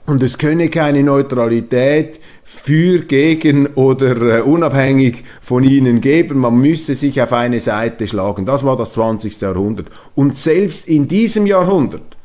und 0.06 0.22
es 0.22 0.38
könne 0.38 0.68
keine 0.68 1.02
Neutralität 1.02 2.20
für, 2.44 3.00
gegen 3.00 3.66
oder 3.68 4.38
äh, 4.38 4.40
unabhängig 4.40 5.24
von 5.40 5.64
ihnen 5.64 6.00
geben. 6.00 6.38
Man 6.38 6.58
müsse 6.58 6.94
sich 6.94 7.20
auf 7.20 7.32
eine 7.32 7.58
Seite 7.58 8.06
schlagen. 8.06 8.46
Das 8.46 8.64
war 8.64 8.76
das 8.76 8.92
20. 8.92 9.40
Jahrhundert. 9.40 9.88
Und 10.14 10.36
selbst 10.36 10.88
in 10.88 11.08
diesem 11.08 11.46
Jahrhundert 11.46 12.16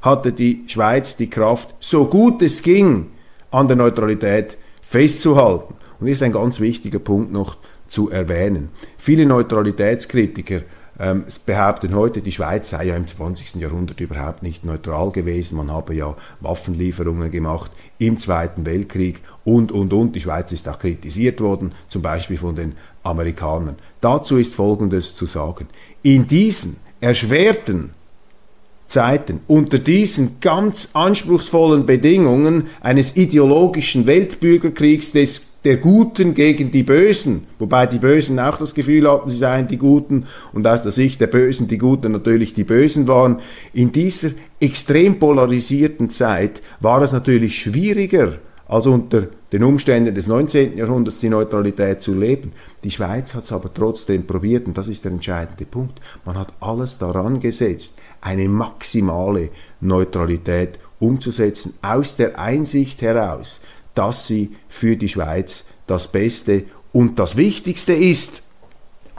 hatte 0.00 0.32
die 0.32 0.64
Schweiz 0.66 1.16
die 1.16 1.28
Kraft, 1.28 1.74
so 1.78 2.06
gut 2.06 2.40
es 2.40 2.62
ging, 2.62 3.08
an 3.56 3.68
der 3.68 3.76
Neutralität 3.78 4.58
festzuhalten. 4.82 5.74
Und 5.98 6.06
hier 6.06 6.12
ist 6.12 6.22
ein 6.22 6.32
ganz 6.32 6.60
wichtiger 6.60 6.98
Punkt 6.98 7.32
noch 7.32 7.56
zu 7.88 8.10
erwähnen. 8.10 8.68
Viele 8.98 9.24
Neutralitätskritiker 9.24 10.60
ähm, 11.00 11.24
behaupten 11.46 11.94
heute, 11.94 12.20
die 12.20 12.32
Schweiz 12.32 12.68
sei 12.68 12.84
ja 12.84 12.96
im 12.96 13.06
20. 13.06 13.54
Jahrhundert 13.54 13.98
überhaupt 14.00 14.42
nicht 14.42 14.66
neutral 14.66 15.10
gewesen. 15.10 15.56
Man 15.56 15.72
habe 15.72 15.94
ja 15.94 16.14
Waffenlieferungen 16.40 17.30
gemacht 17.30 17.70
im 17.96 18.18
Zweiten 18.18 18.66
Weltkrieg 18.66 19.22
und, 19.44 19.72
und, 19.72 19.94
und. 19.94 20.14
Die 20.14 20.20
Schweiz 20.20 20.52
ist 20.52 20.68
auch 20.68 20.78
kritisiert 20.78 21.40
worden, 21.40 21.72
zum 21.88 22.02
Beispiel 22.02 22.36
von 22.36 22.56
den 22.56 22.74
Amerikanern. 23.04 23.76
Dazu 24.02 24.36
ist 24.36 24.54
Folgendes 24.54 25.16
zu 25.16 25.24
sagen. 25.24 25.68
In 26.02 26.26
diesen 26.26 26.76
erschwerten 27.00 27.94
Zeiten, 28.86 29.40
unter 29.46 29.78
diesen 29.78 30.40
ganz 30.40 30.90
anspruchsvollen 30.92 31.86
Bedingungen 31.86 32.68
eines 32.80 33.16
ideologischen 33.16 34.06
Weltbürgerkriegs 34.06 35.12
des 35.12 35.42
der 35.66 35.78
Guten 35.78 36.34
gegen 36.34 36.70
die 36.70 36.84
Bösen, 36.84 37.48
wobei 37.58 37.86
die 37.86 37.98
Bösen 37.98 38.38
auch 38.38 38.56
das 38.56 38.72
Gefühl 38.72 39.10
hatten, 39.10 39.28
sie 39.28 39.36
seien 39.36 39.66
die 39.66 39.78
Guten. 39.78 40.26
Und 40.52 40.64
aus 40.64 40.82
der 40.82 40.92
Sicht 40.92 41.20
der 41.20 41.26
Bösen 41.26 41.66
die 41.66 41.76
Guten 41.76 42.12
natürlich 42.12 42.54
die 42.54 42.62
Bösen 42.62 43.08
waren. 43.08 43.40
In 43.72 43.90
dieser 43.90 44.30
extrem 44.60 45.18
polarisierten 45.18 46.08
Zeit 46.08 46.62
war 46.78 47.02
es 47.02 47.10
natürlich 47.10 47.58
schwieriger, 47.58 48.38
als 48.68 48.86
unter 48.86 49.28
den 49.52 49.62
Umständen 49.62 50.14
des 50.14 50.26
19. 50.26 50.76
Jahrhunderts 50.76 51.20
die 51.20 51.28
Neutralität 51.28 52.02
zu 52.02 52.14
leben. 52.14 52.52
Die 52.82 52.90
Schweiz 52.90 53.34
hat 53.34 53.44
es 53.44 53.52
aber 53.52 53.72
trotzdem 53.72 54.26
probiert 54.26 54.66
und 54.66 54.76
das 54.76 54.88
ist 54.88 55.04
der 55.04 55.12
entscheidende 55.12 55.64
Punkt. 55.64 56.00
Man 56.24 56.36
hat 56.36 56.52
alles 56.60 56.98
daran 56.98 57.40
gesetzt, 57.40 57.98
eine 58.20 58.48
maximale 58.48 59.50
Neutralität 59.80 60.78
umzusetzen, 60.98 61.74
aus 61.82 62.16
der 62.16 62.38
Einsicht 62.38 63.02
heraus, 63.02 63.60
dass 63.94 64.26
sie 64.26 64.56
für 64.68 64.96
die 64.96 65.08
Schweiz 65.08 65.64
das 65.86 66.08
Beste 66.10 66.64
und 66.92 67.18
das 67.18 67.36
Wichtigste 67.36 67.92
ist, 67.92 68.42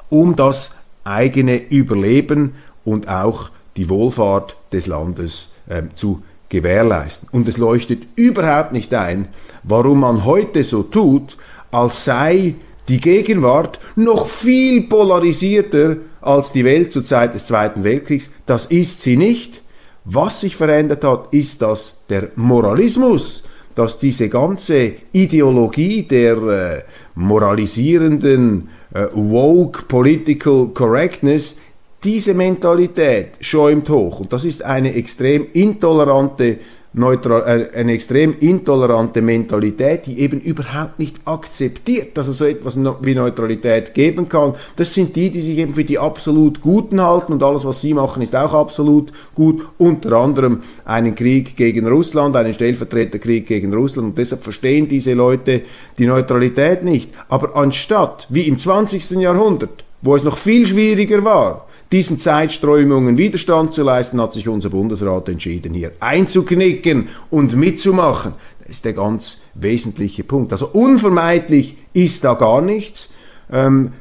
um 0.10 0.36
das 0.36 0.76
eigene 1.04 1.58
Überleben 1.70 2.56
und 2.84 3.08
auch 3.08 3.50
die 3.78 3.90
Wohlfahrt 3.90 4.58
des 4.72 4.88
Landes 4.88 5.54
äh, 5.68 5.84
zu 5.96 6.24
gewährleisten. 6.50 7.30
Und 7.32 7.48
es 7.48 7.58
leuchtet 7.58 8.04
überhaupt 8.16 8.72
nicht 8.72 8.94
ein, 8.94 9.28
warum 9.64 10.02
man 10.02 10.26
heute 10.26 10.64
so 10.64 10.84
tut, 10.84 11.38
als 11.72 12.06
sei 12.06 12.56
die 12.90 13.02
Gegenwart 13.02 13.80
noch 13.96 14.28
viel 14.28 14.88
polarisierter 14.88 15.98
als 16.22 16.52
die 16.52 16.66
Welt 16.66 16.92
zur 16.92 17.04
Zeit 17.04 17.34
des 17.34 17.46
Zweiten 17.46 17.84
Weltkriegs. 17.84 18.32
Das 18.46 18.66
ist 18.66 19.02
sie 19.02 19.18
nicht. 19.18 19.62
Was 20.06 20.42
sich 20.42 20.56
verändert 20.56 21.04
hat, 21.04 21.34
ist, 21.34 21.62
dass 21.62 22.06
der 22.08 22.30
Moralismus, 22.36 23.44
dass 23.76 24.00
diese 24.00 24.30
ganze 24.30 24.94
Ideologie 25.12 26.04
der 26.04 26.38
äh, 26.38 26.84
moralisierenden 27.16 28.70
äh, 28.94 29.06
woke 29.14 29.84
Political 29.84 30.70
Correctness 30.74 31.60
diese 32.08 32.34
Mentalität 32.34 33.34
schäumt 33.42 33.90
hoch 33.90 34.22
und 34.22 34.32
das 34.32 34.46
ist 34.46 34.64
eine 34.64 34.96
extrem 34.96 35.46
intolerante 35.52 36.60
neutral, 36.94 37.42
äh, 37.74 37.78
eine 37.78 37.92
extrem 37.92 38.34
intolerante 38.40 39.22
Mentalität, 39.22 40.06
die 40.06 40.22
eben 40.22 40.40
überhaupt 40.40 41.00
nicht 41.00 41.18
akzeptiert, 41.26 42.18
dass 42.18 42.28
es 42.28 42.38
so 42.38 42.46
etwas 42.46 42.80
wie 43.02 43.14
Neutralität 43.14 43.94
geben 43.94 44.30
kann. 44.30 44.54
Das 44.78 44.94
sind 44.94 45.18
die, 45.18 45.30
die 45.30 45.42
sich 45.42 45.58
eben 45.58 45.76
für 45.76 45.84
die 45.84 46.00
absolut 46.00 46.62
Guten 46.62 47.02
halten 47.02 47.34
und 47.34 47.44
alles, 47.44 47.66
was 47.66 47.82
sie 47.82 47.94
machen, 47.94 48.24
ist 48.24 48.38
auch 48.38 48.54
absolut 48.54 49.12
gut. 49.36 49.66
Unter 49.78 50.14
anderem 50.14 50.64
einen 50.86 51.14
Krieg 51.14 51.58
gegen 51.58 51.90
Russland, 51.90 52.38
einen 52.38 52.54
Stellvertreterkrieg 52.54 53.48
gegen 53.48 53.74
Russland 53.74 54.08
und 54.08 54.18
deshalb 54.18 54.44
verstehen 54.44 54.88
diese 54.88 55.14
Leute 55.14 55.64
die 55.98 56.08
Neutralität 56.08 56.86
nicht. 56.86 57.12
Aber 57.28 57.58
anstatt, 57.58 58.28
wie 58.30 58.48
im 58.48 58.58
20. 58.58 59.12
Jahrhundert, 59.20 59.84
wo 60.02 60.16
es 60.16 60.24
noch 60.24 60.38
viel 60.38 60.66
schwieriger 60.66 61.26
war, 61.26 61.67
diesen 61.92 62.20
Zeitströmungen 62.20 63.18
Widerstand 63.18 63.74
zu 63.74 63.84
leisten, 63.84 64.22
hat 64.22 64.34
sich 64.34 64.48
unser 64.48 64.70
Bundesrat 64.70 65.30
entschieden, 65.30 65.74
hier 65.74 65.92
einzuknicken 66.00 67.10
und 67.30 67.56
mitzumachen. 67.56 68.34
Das 68.60 68.72
ist 68.72 68.86
der 68.86 68.94
ganz 68.94 69.40
wesentliche 69.54 70.24
Punkt. 70.24 70.52
Also 70.52 70.68
unvermeidlich 70.68 71.78
ist 71.94 72.24
da 72.24 72.34
gar 72.34 72.62
nichts. 72.62 73.14
Ähm, 73.52 73.94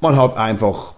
man 0.00 0.16
hat 0.16 0.36
einfach 0.36 0.94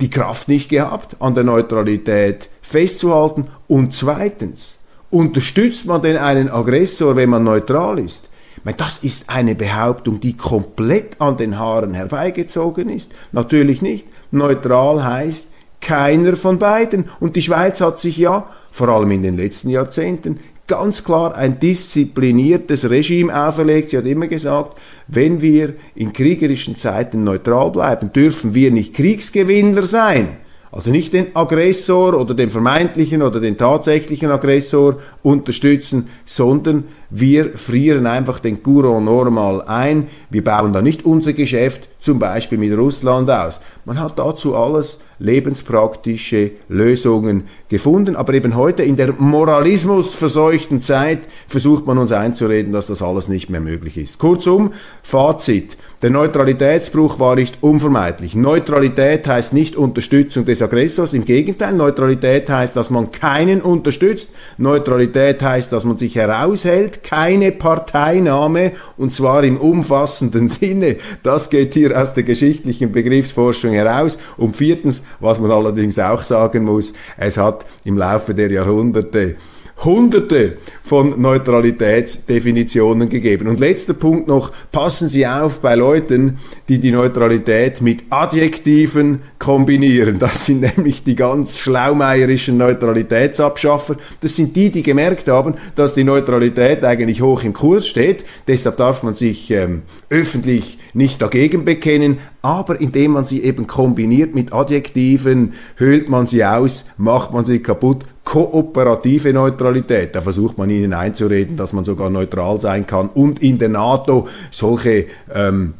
die 0.00 0.10
Kraft 0.10 0.48
nicht 0.48 0.68
gehabt, 0.68 1.16
an 1.20 1.34
der 1.34 1.44
Neutralität 1.44 2.50
festzuhalten. 2.60 3.46
Und 3.66 3.94
zweitens, 3.94 4.78
unterstützt 5.10 5.86
man 5.86 6.02
denn 6.02 6.18
einen 6.18 6.50
Aggressor, 6.50 7.16
wenn 7.16 7.30
man 7.30 7.44
neutral 7.44 7.98
ist? 7.98 8.28
Das 8.76 8.98
ist 8.98 9.28
eine 9.28 9.54
Behauptung, 9.54 10.20
die 10.20 10.36
komplett 10.36 11.20
an 11.20 11.36
den 11.36 11.58
Haaren 11.58 11.94
herbeigezogen 11.94 12.88
ist. 12.88 13.12
Natürlich 13.32 13.82
nicht. 13.82 14.06
neutral 14.30 15.04
heißt 15.04 15.53
keiner 15.84 16.36
von 16.36 16.58
beiden. 16.58 17.04
Und 17.20 17.36
die 17.36 17.42
Schweiz 17.42 17.80
hat 17.80 18.00
sich 18.00 18.16
ja, 18.16 18.48
vor 18.72 18.88
allem 18.88 19.12
in 19.12 19.22
den 19.22 19.36
letzten 19.36 19.70
Jahrzehnten, 19.70 20.40
ganz 20.66 21.04
klar 21.04 21.34
ein 21.36 21.60
diszipliniertes 21.60 22.88
Regime 22.90 23.46
auferlegt. 23.46 23.90
Sie 23.90 23.98
hat 23.98 24.06
immer 24.06 24.26
gesagt, 24.26 24.80
wenn 25.06 25.42
wir 25.42 25.74
in 25.94 26.12
kriegerischen 26.12 26.76
Zeiten 26.76 27.22
neutral 27.22 27.70
bleiben, 27.70 28.12
dürfen 28.12 28.54
wir 28.54 28.70
nicht 28.70 28.94
Kriegsgewinner 28.94 29.84
sein. 29.84 30.38
Also 30.72 30.90
nicht 30.90 31.12
den 31.12 31.36
Aggressor 31.36 32.18
oder 32.18 32.34
den 32.34 32.50
vermeintlichen 32.50 33.22
oder 33.22 33.38
den 33.38 33.56
tatsächlichen 33.56 34.32
Aggressor 34.32 34.98
unterstützen, 35.22 36.08
sondern 36.24 36.84
wir 37.16 37.56
frieren 37.56 38.06
einfach 38.06 38.40
den 38.40 38.60
Courant 38.60 39.04
normal 39.04 39.62
ein. 39.68 40.08
Wir 40.30 40.42
bauen 40.42 40.72
da 40.72 40.82
nicht 40.82 41.04
unser 41.04 41.32
Geschäft 41.32 41.88
zum 42.00 42.18
Beispiel 42.18 42.58
mit 42.58 42.76
Russland 42.76 43.30
aus. 43.30 43.60
Man 43.84 44.00
hat 44.00 44.18
dazu 44.18 44.56
alles 44.56 45.00
lebenspraktische 45.20 46.50
Lösungen 46.68 47.44
gefunden, 47.68 48.16
aber 48.16 48.34
eben 48.34 48.56
heute 48.56 48.82
in 48.82 48.96
der 48.96 49.12
moralismusverseuchten 49.12 50.82
Zeit 50.82 51.20
versucht 51.46 51.86
man 51.86 51.98
uns 51.98 52.10
einzureden, 52.10 52.72
dass 52.72 52.88
das 52.88 53.00
alles 53.00 53.28
nicht 53.28 53.48
mehr 53.48 53.60
möglich 53.60 53.96
ist. 53.96 54.18
Kurzum, 54.18 54.72
Fazit. 55.02 55.76
Der 56.02 56.10
Neutralitätsbruch 56.10 57.18
war 57.18 57.36
nicht 57.36 57.62
unvermeidlich. 57.62 58.34
Neutralität 58.34 59.26
heißt 59.26 59.54
nicht 59.54 59.76
Unterstützung 59.76 60.44
des 60.44 60.60
Aggressors. 60.60 61.14
Im 61.14 61.24
Gegenteil, 61.24 61.72
Neutralität 61.72 62.50
heißt, 62.50 62.76
dass 62.76 62.90
man 62.90 63.10
keinen 63.10 63.62
unterstützt. 63.62 64.34
Neutralität 64.58 65.40
heißt, 65.40 65.72
dass 65.72 65.86
man 65.86 65.96
sich 65.96 66.16
heraushält. 66.16 67.03
Keine 67.04 67.52
Parteinahme 67.52 68.72
und 68.96 69.12
zwar 69.12 69.44
im 69.44 69.56
umfassenden 69.56 70.48
Sinne. 70.48 70.96
Das 71.22 71.50
geht 71.50 71.74
hier 71.74 72.00
aus 72.00 72.14
der 72.14 72.24
geschichtlichen 72.24 72.90
Begriffsforschung 72.90 73.72
heraus. 73.72 74.18
Und 74.36 74.56
viertens, 74.56 75.04
was 75.20 75.38
man 75.38 75.52
allerdings 75.52 75.98
auch 76.00 76.24
sagen 76.24 76.64
muss, 76.64 76.94
es 77.16 77.36
hat 77.36 77.64
im 77.84 77.96
Laufe 77.96 78.34
der 78.34 78.50
Jahrhunderte 78.50 79.36
hunderte 79.84 80.58
von 80.82 81.20
Neutralitätsdefinitionen 81.20 83.08
gegeben. 83.08 83.48
Und 83.48 83.60
letzter 83.60 83.94
Punkt 83.94 84.28
noch, 84.28 84.52
passen 84.72 85.08
Sie 85.08 85.26
auf 85.26 85.60
bei 85.60 85.74
Leuten, 85.74 86.38
die 86.68 86.78
die 86.78 86.92
Neutralität 86.92 87.80
mit 87.80 88.04
Adjektiven 88.10 89.22
kombinieren. 89.38 90.18
Das 90.18 90.46
sind 90.46 90.60
nämlich 90.76 91.04
die 91.04 91.16
ganz 91.16 91.58
schlaumeierischen 91.58 92.56
Neutralitätsabschaffer. 92.56 93.96
Das 94.20 94.36
sind 94.36 94.56
die, 94.56 94.70
die 94.70 94.82
gemerkt 94.82 95.28
haben, 95.28 95.54
dass 95.74 95.94
die 95.94 96.04
Neutralität 96.04 96.84
eigentlich 96.84 97.22
hoch 97.22 97.42
im 97.42 97.52
Kurs 97.52 97.86
steht. 97.86 98.24
Deshalb 98.48 98.76
darf 98.76 99.02
man 99.02 99.14
sich 99.14 99.50
ähm, 99.50 99.82
öffentlich 100.10 100.78
nicht 100.92 101.20
dagegen 101.20 101.64
bekennen, 101.64 102.18
aber 102.40 102.80
indem 102.80 103.12
man 103.12 103.24
sie 103.24 103.42
eben 103.42 103.66
kombiniert 103.66 104.34
mit 104.34 104.52
Adjektiven, 104.52 105.54
höhlt 105.76 106.08
man 106.08 106.26
sie 106.26 106.44
aus, 106.44 106.90
macht 106.96 107.32
man 107.32 107.44
sie 107.44 107.58
kaputt, 107.58 108.04
kooperative 108.24 109.32
Neutralität. 109.32 110.14
Da 110.14 110.22
versucht 110.22 110.58
man 110.58 110.70
ihnen 110.70 110.92
einzureden, 110.92 111.56
dass 111.56 111.72
man 111.72 111.84
sogar 111.84 112.10
neutral 112.10 112.60
sein 112.60 112.86
kann 112.86 113.08
und 113.08 113.42
in 113.42 113.58
der 113.58 113.68
NATO 113.68 114.28
solche 114.50 115.06
ähm, 115.32 115.74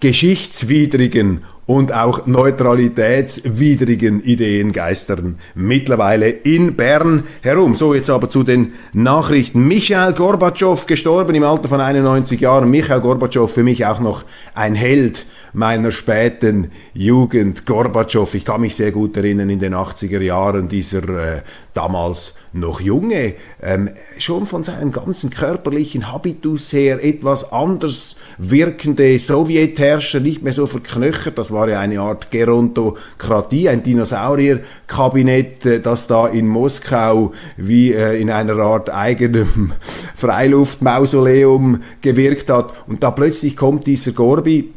geschichtswidrigen 0.00 1.42
und 1.66 1.92
auch 1.92 2.26
neutralitätswidrigen 2.26 4.22
Ideen 4.22 4.72
geistern 4.72 5.38
mittlerweile 5.54 6.28
in 6.28 6.76
Bern 6.76 7.24
herum. 7.40 7.74
So, 7.74 7.94
jetzt 7.94 8.10
aber 8.10 8.28
zu 8.28 8.42
den 8.42 8.74
Nachrichten. 8.92 9.66
Michael 9.66 10.12
Gorbatschow 10.12 10.86
gestorben 10.86 11.34
im 11.34 11.44
Alter 11.44 11.68
von 11.68 11.80
91 11.80 12.40
Jahren. 12.40 12.70
Michael 12.70 13.00
Gorbatschow 13.00 13.50
für 13.50 13.62
mich 13.62 13.86
auch 13.86 14.00
noch 14.00 14.24
ein 14.54 14.74
Held 14.74 15.24
meiner 15.54 15.90
späten 15.90 16.70
Jugend. 16.92 17.64
Gorbatschow, 17.64 18.34
ich 18.34 18.44
kann 18.44 18.60
mich 18.60 18.74
sehr 18.74 18.92
gut 18.92 19.16
erinnern 19.16 19.48
in 19.48 19.60
den 19.60 19.74
80er 19.74 20.20
Jahren, 20.20 20.68
dieser 20.68 21.08
äh, 21.08 21.42
damals 21.72 22.36
noch 22.52 22.80
junge, 22.80 23.34
ähm, 23.62 23.90
schon 24.18 24.46
von 24.46 24.62
seinem 24.62 24.92
ganzen 24.92 25.30
körperlichen 25.30 26.12
Habitus 26.12 26.72
her 26.72 27.02
etwas 27.02 27.52
anders 27.52 28.20
wirkende 28.38 29.18
Sowjetherrscher, 29.18 30.20
nicht 30.20 30.42
mehr 30.42 30.52
so 30.52 30.66
verknöchert. 30.66 31.38
Das 31.38 31.52
war 31.52 31.68
ja 31.68 31.80
eine 31.80 32.00
Art 32.00 32.30
Gerontokratie, 32.30 33.68
ein 33.68 33.82
Dinosaurierkabinett, 33.82 35.66
äh, 35.66 35.80
das 35.80 36.06
da 36.06 36.26
in 36.28 36.48
Moskau 36.48 37.32
wie 37.56 37.92
äh, 37.92 38.20
in 38.20 38.30
einer 38.30 38.58
Art 38.58 38.90
eigenem 38.90 39.72
Freiluftmausoleum 40.16 41.82
gewirkt 42.00 42.50
hat. 42.50 42.72
Und 42.86 43.02
da 43.02 43.10
plötzlich 43.10 43.56
kommt 43.56 43.86
dieser 43.86 44.12
Gorbi, 44.12 44.73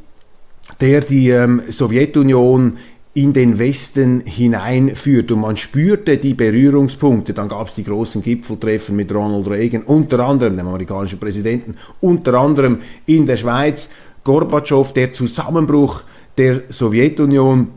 der 0.81 1.01
die 1.01 1.29
ähm, 1.29 1.61
Sowjetunion 1.69 2.77
in 3.13 3.33
den 3.33 3.57
Westen 3.57 4.21
hineinführt. 4.25 5.31
Und 5.31 5.41
man 5.41 5.57
spürte 5.57 6.17
die 6.17 6.35
Berührungspunkte. 6.35 7.33
Dann 7.33 7.49
gab 7.49 7.67
es 7.67 7.75
die 7.75 7.83
großen 7.83 8.21
Gipfeltreffen 8.21 8.95
mit 8.95 9.13
Ronald 9.13 9.49
Reagan, 9.49 9.81
unter 9.81 10.19
anderem 10.19 10.55
dem 10.55 10.67
amerikanischen 10.67 11.19
Präsidenten, 11.19 11.75
unter 11.99 12.35
anderem 12.35 12.79
in 13.07 13.25
der 13.25 13.37
Schweiz. 13.37 13.89
Gorbatschow, 14.23 14.93
der 14.93 15.13
Zusammenbruch 15.13 16.03
der 16.37 16.63
Sowjetunion 16.69 17.69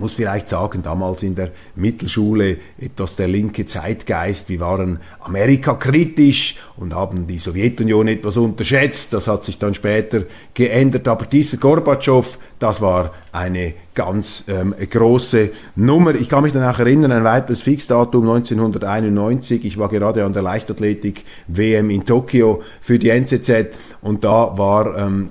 muss 0.00 0.14
vielleicht 0.14 0.48
sagen, 0.48 0.82
damals 0.82 1.22
in 1.22 1.34
der 1.34 1.50
Mittelschule 1.76 2.58
etwas 2.78 3.16
der 3.16 3.28
linke 3.28 3.64
Zeitgeist. 3.66 4.48
Wir 4.48 4.60
waren 4.60 4.98
Amerika 5.20 5.74
kritisch 5.74 6.56
und 6.76 6.94
haben 6.94 7.26
die 7.26 7.38
Sowjetunion 7.38 8.08
etwas 8.08 8.36
unterschätzt. 8.36 9.12
Das 9.12 9.28
hat 9.28 9.44
sich 9.44 9.58
dann 9.58 9.74
später 9.74 10.24
geändert. 10.52 11.06
Aber 11.06 11.26
dieser 11.26 11.58
Gorbatschow, 11.58 12.38
das 12.58 12.80
war 12.80 13.12
eine 13.30 13.74
ganz 13.94 14.44
ähm, 14.48 14.74
große 14.90 15.50
Nummer. 15.76 16.14
Ich 16.14 16.28
kann 16.28 16.42
mich 16.42 16.52
dann 16.52 16.64
auch 16.64 16.78
erinnern, 16.78 17.12
ein 17.12 17.24
weiteres 17.24 17.62
Fixdatum 17.62 18.28
1991. 18.28 19.64
Ich 19.64 19.78
war 19.78 19.88
gerade 19.88 20.24
an 20.24 20.32
der 20.32 20.42
Leichtathletik 20.42 21.24
WM 21.46 21.90
in 21.90 22.04
Tokio 22.04 22.62
für 22.80 22.98
die 22.98 23.10
NZZ 23.10 23.68
und 24.02 24.24
da 24.24 24.58
war 24.58 24.96
ähm, 24.98 25.30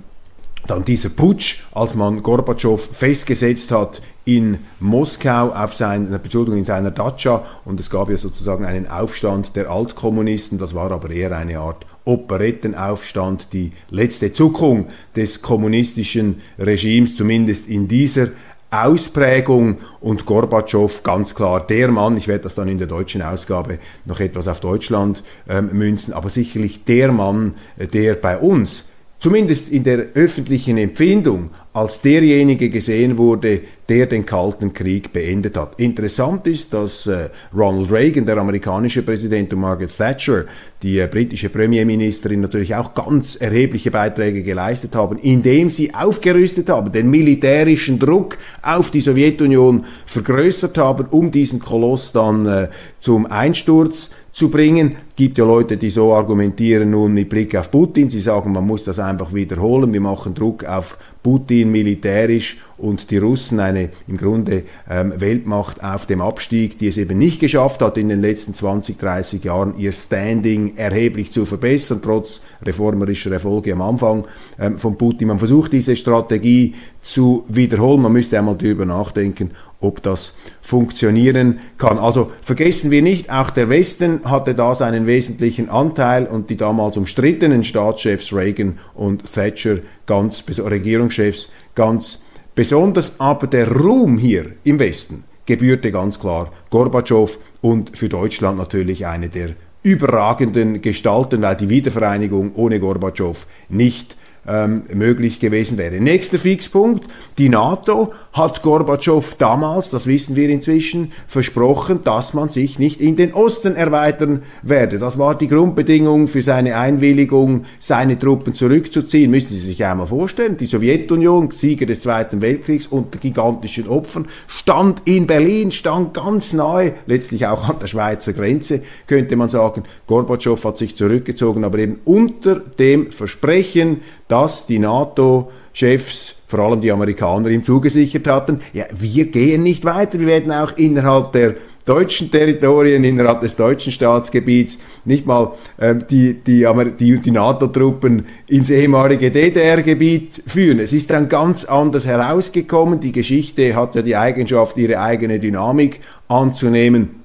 dann 0.68 0.86
dieser 0.86 1.10
Putsch, 1.10 1.64
als 1.74 1.94
man 1.96 2.24
Gorbatschow 2.24 2.82
festgesetzt 2.82 3.72
hat 3.72 4.02
in 4.26 4.60
Moskau 4.80 5.50
auf 5.50 5.74
seiner, 5.74 6.16
Entschuldigung, 6.16 6.60
in 6.60 6.66
seiner 6.66 6.92
Datscha. 6.92 7.46
Und 7.66 7.80
es 7.80 7.90
gab 7.90 8.10
ja 8.10 8.18
sozusagen 8.18 8.66
einen 8.66 8.88
Aufstand 8.88 9.56
der 9.56 9.70
Altkommunisten, 9.70 10.58
das 10.58 10.76
war 10.76 10.92
aber 10.92 11.10
eher 11.10 11.36
eine 11.36 11.60
Art 11.60 11.86
Operettenaufstand, 12.06 13.54
die 13.54 13.72
letzte 13.90 14.34
Zuckung 14.34 14.88
des 15.16 15.42
kommunistischen 15.42 16.42
Regimes, 16.60 17.16
zumindest 17.16 17.70
in 17.70 17.88
dieser 17.88 18.30
Ausprägung. 18.72 19.78
Und 20.02 20.26
Gorbatschow 20.26 21.04
ganz 21.04 21.36
klar 21.36 21.66
der 21.66 21.90
Mann, 21.90 22.18
ich 22.18 22.28
werde 22.28 22.44
das 22.44 22.56
dann 22.56 22.68
in 22.68 22.78
der 22.78 22.88
deutschen 22.88 23.22
Ausgabe 23.22 23.80
noch 24.06 24.20
etwas 24.20 24.48
auf 24.48 24.60
Deutschland 24.60 25.24
ähm, 25.48 25.70
münzen, 25.74 26.14
aber 26.14 26.30
sicherlich 26.30 26.84
der 26.84 27.12
Mann, 27.12 27.56
äh, 27.78 27.88
der 27.88 28.16
bei 28.16 28.38
uns 28.38 28.90
zumindest 29.24 29.70
in 29.70 29.86
der 29.86 30.08
öffentlichen 30.16 30.78
Empfindung 30.78 31.52
als 31.72 32.02
derjenige 32.02 32.70
gesehen 32.70 33.18
wurde, 33.18 33.62
der 33.88 34.06
den 34.06 34.26
Kalten 34.26 34.74
Krieg 34.74 35.14
beendet 35.14 35.56
hat. 35.56 35.80
Interessant 35.80 36.46
ist, 36.46 36.74
dass 36.74 37.08
äh, 37.08 37.30
Ronald 37.56 37.90
Reagan, 37.90 38.26
der 38.26 38.38
amerikanische 38.38 39.02
Präsident, 39.02 39.54
und 39.54 39.62
Margaret 39.62 39.98
Thatcher, 39.98 40.44
die 40.84 41.00
äh, 41.00 41.08
britische 41.08 41.48
Premierministerin, 41.48 42.42
natürlich 42.42 42.76
auch 42.76 42.94
ganz 42.94 43.38
erhebliche 43.38 43.92
Beiträge 43.92 44.44
geleistet 44.44 44.94
haben, 44.94 45.18
indem 45.20 45.70
sie 45.70 45.94
aufgerüstet 45.96 46.68
haben, 46.68 46.92
den 46.92 47.10
militärischen 47.10 48.00
Druck 48.00 48.38
auf 48.62 48.92
die 48.92 49.00
Sowjetunion 49.00 49.86
vergrößert 50.06 50.78
haben, 50.78 51.08
um 51.12 51.32
diesen 51.32 51.62
Koloss 51.62 52.12
dann 52.12 52.46
äh, 52.46 52.68
zum 53.00 53.26
Einsturz 53.26 54.12
zu 54.34 54.50
bringen. 54.50 54.96
Gibt 55.16 55.38
ja 55.38 55.46
Leute, 55.46 55.78
die 55.78 55.92
so 55.92 56.12
argumentieren 56.12 56.90
nun 56.90 57.14
mit 57.14 57.30
Blick 57.30 57.56
auf 57.56 57.70
Putin. 57.70 58.10
Sie 58.10 58.20
sagen, 58.20 58.52
man 58.52 58.66
muss 58.66 58.84
das 58.84 58.98
einfach 58.98 59.32
wiederholen. 59.32 59.94
Wir 59.94 60.02
machen 60.02 60.34
Druck 60.34 60.66
auf 60.66 60.98
Putin 61.22 61.72
militärisch 61.72 62.58
und 62.78 63.12
die 63.12 63.20
Russen 63.20 63.60
eine 63.60 63.90
im 64.08 64.18
Grunde 64.18 64.64
ähm, 64.90 65.14
Weltmacht 65.18 65.84
auf 65.84 66.08
dem 66.08 66.20
Abstieg, 66.20 66.80
die 66.80 66.88
es 66.88 66.98
eben 66.98 67.18
nicht 67.20 67.40
geschafft 67.40 67.82
hat, 67.84 67.98
in 67.98 68.10
den 68.10 68.22
letzten 68.22 68.56
20, 68.56 68.98
30 68.98 69.44
Jahren 69.44 69.78
ihr 69.78 69.92
Standing 69.92 70.76
erheblich 70.78 71.32
zu 71.32 71.46
verbessern, 71.46 72.02
trotz 72.04 72.44
reformerischer 72.64 73.32
Erfolge 73.32 73.72
am 73.72 73.84
Anfang 73.84 74.26
ähm, 74.60 74.80
von 74.80 74.98
Putin. 74.98 75.28
Man 75.28 75.40
versucht 75.40 75.74
diese 75.74 75.96
Strategie 75.96 76.74
zu 77.02 77.46
wiederholen. 77.48 78.02
Man 78.02 78.14
müsste 78.14 78.40
einmal 78.40 78.58
darüber 78.58 78.86
nachdenken, 78.86 79.52
ob 79.84 80.02
das 80.02 80.36
funktionieren 80.62 81.60
kann. 81.78 81.98
Also 81.98 82.32
vergessen 82.42 82.90
wir 82.92 83.02
nicht, 83.02 83.30
auch 83.30 83.50
der 83.50 83.70
Westen 83.70 84.22
hatte 84.24 84.56
da 84.56 84.74
seinen 84.76 85.06
wesentlichen 85.06 85.70
Anteil 85.70 86.26
und 86.26 86.50
die 86.50 86.58
damals 86.58 86.98
umstrittenen 86.98 87.64
Staatschefs 87.64 88.34
Reagan 88.34 88.80
und 88.96 89.32
Thatcher, 89.32 89.80
ganz 90.06 90.44
Regierungschefs, 90.58 91.52
ganz 91.76 92.24
besonders. 92.56 93.20
Aber 93.20 93.48
der 93.48 93.72
Ruhm 93.72 94.18
hier 94.18 94.54
im 94.64 94.80
Westen 94.80 95.24
gebührte 95.46 95.92
ganz 95.92 96.20
klar 96.20 96.52
Gorbatschow 96.70 97.38
und 97.62 97.98
für 97.98 98.10
Deutschland 98.10 98.58
natürlich 98.58 99.06
eine 99.06 99.30
der 99.30 99.50
überragenden 99.84 100.82
Gestalten, 100.82 101.42
weil 101.42 101.58
die 101.58 101.70
Wiedervereinigung 101.70 102.56
ohne 102.56 102.80
Gorbatschow 102.80 103.46
nicht 103.68 104.16
ähm, 104.48 104.84
möglich 104.94 105.40
gewesen 105.40 105.78
wäre. 105.78 106.00
Nächster 106.02 106.38
Fixpunkt, 106.38 107.06
die 107.38 107.50
NATO 107.50 108.14
hat 108.34 108.62
Gorbatschow 108.62 109.36
damals, 109.36 109.90
das 109.90 110.08
wissen 110.08 110.36
wir 110.36 110.50
inzwischen, 110.50 111.12
versprochen, 111.28 112.04
dass 112.04 112.34
man 112.34 112.50
sich 112.50 112.80
nicht 112.80 113.00
in 113.00 113.16
den 113.16 113.34
Osten 113.34 113.76
erweitern 113.76 114.44
werde. 114.62 114.98
Das 114.98 115.18
war 115.18 115.36
die 115.36 115.48
Grundbedingung 115.48 116.28
für 116.28 116.42
seine 116.42 116.78
Einwilligung, 116.78 117.66
seine 117.80 118.18
Truppen 118.18 118.54
zurückzuziehen. 118.54 119.32
Müssen 119.32 119.50
Sie 119.50 119.60
sich 119.60 119.86
einmal 119.86 120.08
vorstellen, 120.08 120.58
die 120.58 120.66
Sowjetunion, 120.66 121.52
Sieger 121.52 121.86
des 121.86 122.02
Zweiten 122.02 122.42
Weltkriegs 122.42 122.88
unter 122.88 123.20
gigantischen 123.20 123.88
Opfern, 123.88 124.28
stand 124.48 125.04
in 125.06 125.28
Berlin, 125.28 125.72
stand 125.72 126.14
ganz 126.16 126.54
nahe, 126.54 126.94
letztlich 127.06 127.48
auch 127.48 127.70
an 127.70 127.80
der 127.80 127.88
Schweizer 127.88 128.34
Grenze, 128.34 128.84
könnte 129.08 129.36
man 129.36 129.50
sagen. 129.50 129.84
Gorbatschow 130.08 130.62
hat 130.66 130.78
sich 130.78 130.98
zurückgezogen, 130.98 131.64
aber 131.64 131.78
eben 131.78 132.00
unter 132.04 132.56
dem 132.56 133.12
Versprechen, 133.12 134.02
dass 134.34 134.66
die 134.66 134.80
NATO-Chefs, 134.80 136.38
vor 136.48 136.58
allem 136.58 136.82
die 136.82 136.92
Amerikaner, 136.92 137.50
ihm 137.50 137.62
zugesichert 137.62 138.26
hatten, 138.26 138.62
ja, 138.74 138.86
wir 138.92 139.28
gehen 139.28 139.62
nicht 139.62 139.86
weiter, 139.86 140.20
wir 140.20 140.26
werden 140.26 140.52
auch 140.52 140.76
innerhalb 140.76 141.34
der 141.34 141.54
deutschen 141.86 142.32
Territorien, 142.32 143.04
innerhalb 143.04 143.42
des 143.42 143.56
deutschen 143.56 143.92
Staatsgebiets, 143.92 144.80
nicht 145.06 145.28
mal 145.28 145.52
äh, 145.78 145.94
die, 145.94 146.34
die, 146.34 146.68
die, 147.00 147.18
die 147.20 147.32
NATO-Truppen 147.32 148.26
ins 148.48 148.72
ehemalige 148.72 149.30
DDR-Gebiet 149.30 150.42
führen. 150.48 150.80
Es 150.80 150.94
ist 150.94 151.12
dann 151.12 151.30
ganz 151.30 151.66
anders 151.66 152.08
herausgekommen. 152.08 153.02
Die 153.02 153.12
Geschichte 153.12 153.76
hat 153.76 153.94
ja 153.94 154.02
die 154.02 154.16
Eigenschaft, 154.16 154.80
ihre 154.80 155.00
eigene 155.00 155.38
Dynamik 155.38 156.00
anzunehmen. 156.28 157.23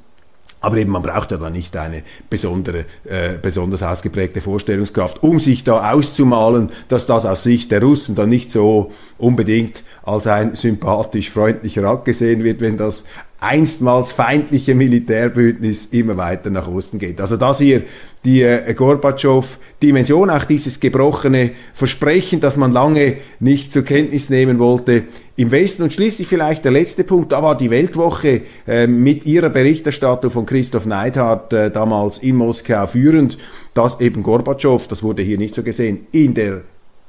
Aber 0.60 0.76
eben, 0.76 0.90
man 0.90 1.02
braucht 1.02 1.30
ja 1.30 1.36
da 1.36 1.50
nicht 1.50 1.76
eine 1.76 2.02
besondere, 2.28 2.84
äh, 3.04 3.38
besonders 3.40 3.82
ausgeprägte 3.82 4.40
Vorstellungskraft, 4.40 5.22
um 5.22 5.38
sich 5.38 5.62
da 5.62 5.92
auszumalen, 5.92 6.70
dass 6.88 7.06
das 7.06 7.26
aus 7.26 7.44
Sicht 7.44 7.70
der 7.70 7.80
Russen 7.80 8.16
dann 8.16 8.28
nicht 8.28 8.50
so 8.50 8.90
unbedingt 9.18 9.84
als 10.02 10.26
ein 10.26 10.56
sympathisch 10.56 11.30
freundlicher 11.30 11.84
Akt 11.84 12.06
gesehen 12.06 12.42
wird, 12.42 12.60
wenn 12.60 12.76
das 12.76 13.04
einstmals 13.40 14.10
feindliche 14.10 14.74
Militärbündnis 14.74 15.86
immer 15.86 16.16
weiter 16.16 16.50
nach 16.50 16.66
Osten 16.66 16.98
geht. 16.98 17.20
Also 17.20 17.36
das 17.36 17.58
hier 17.58 17.84
die 18.24 18.42
äh, 18.42 18.74
Gorbatschow-Dimension, 18.74 20.28
auch 20.28 20.44
dieses 20.44 20.80
gebrochene 20.80 21.52
Versprechen, 21.72 22.40
das 22.40 22.56
man 22.56 22.72
lange 22.72 23.18
nicht 23.38 23.72
zur 23.72 23.84
Kenntnis 23.84 24.28
nehmen 24.28 24.58
wollte 24.58 25.04
im 25.36 25.52
Westen. 25.52 25.84
Und 25.84 25.92
schließlich 25.92 26.26
vielleicht 26.26 26.64
der 26.64 26.72
letzte 26.72 27.04
Punkt, 27.04 27.30
da 27.30 27.40
war 27.40 27.56
die 27.56 27.70
Weltwoche 27.70 28.42
äh, 28.66 28.88
mit 28.88 29.24
ihrer 29.24 29.50
Berichterstattung 29.50 30.30
von 30.30 30.44
Christoph 30.44 30.86
Neidhardt 30.86 31.52
äh, 31.52 31.70
damals 31.70 32.18
in 32.18 32.34
Moskau 32.34 32.88
führend, 32.88 33.38
dass 33.72 34.00
eben 34.00 34.24
Gorbatschow, 34.24 34.88
das 34.88 35.04
wurde 35.04 35.22
hier 35.22 35.38
nicht 35.38 35.54
so 35.54 35.62
gesehen, 35.62 36.08
in 36.10 36.34
der 36.34 36.62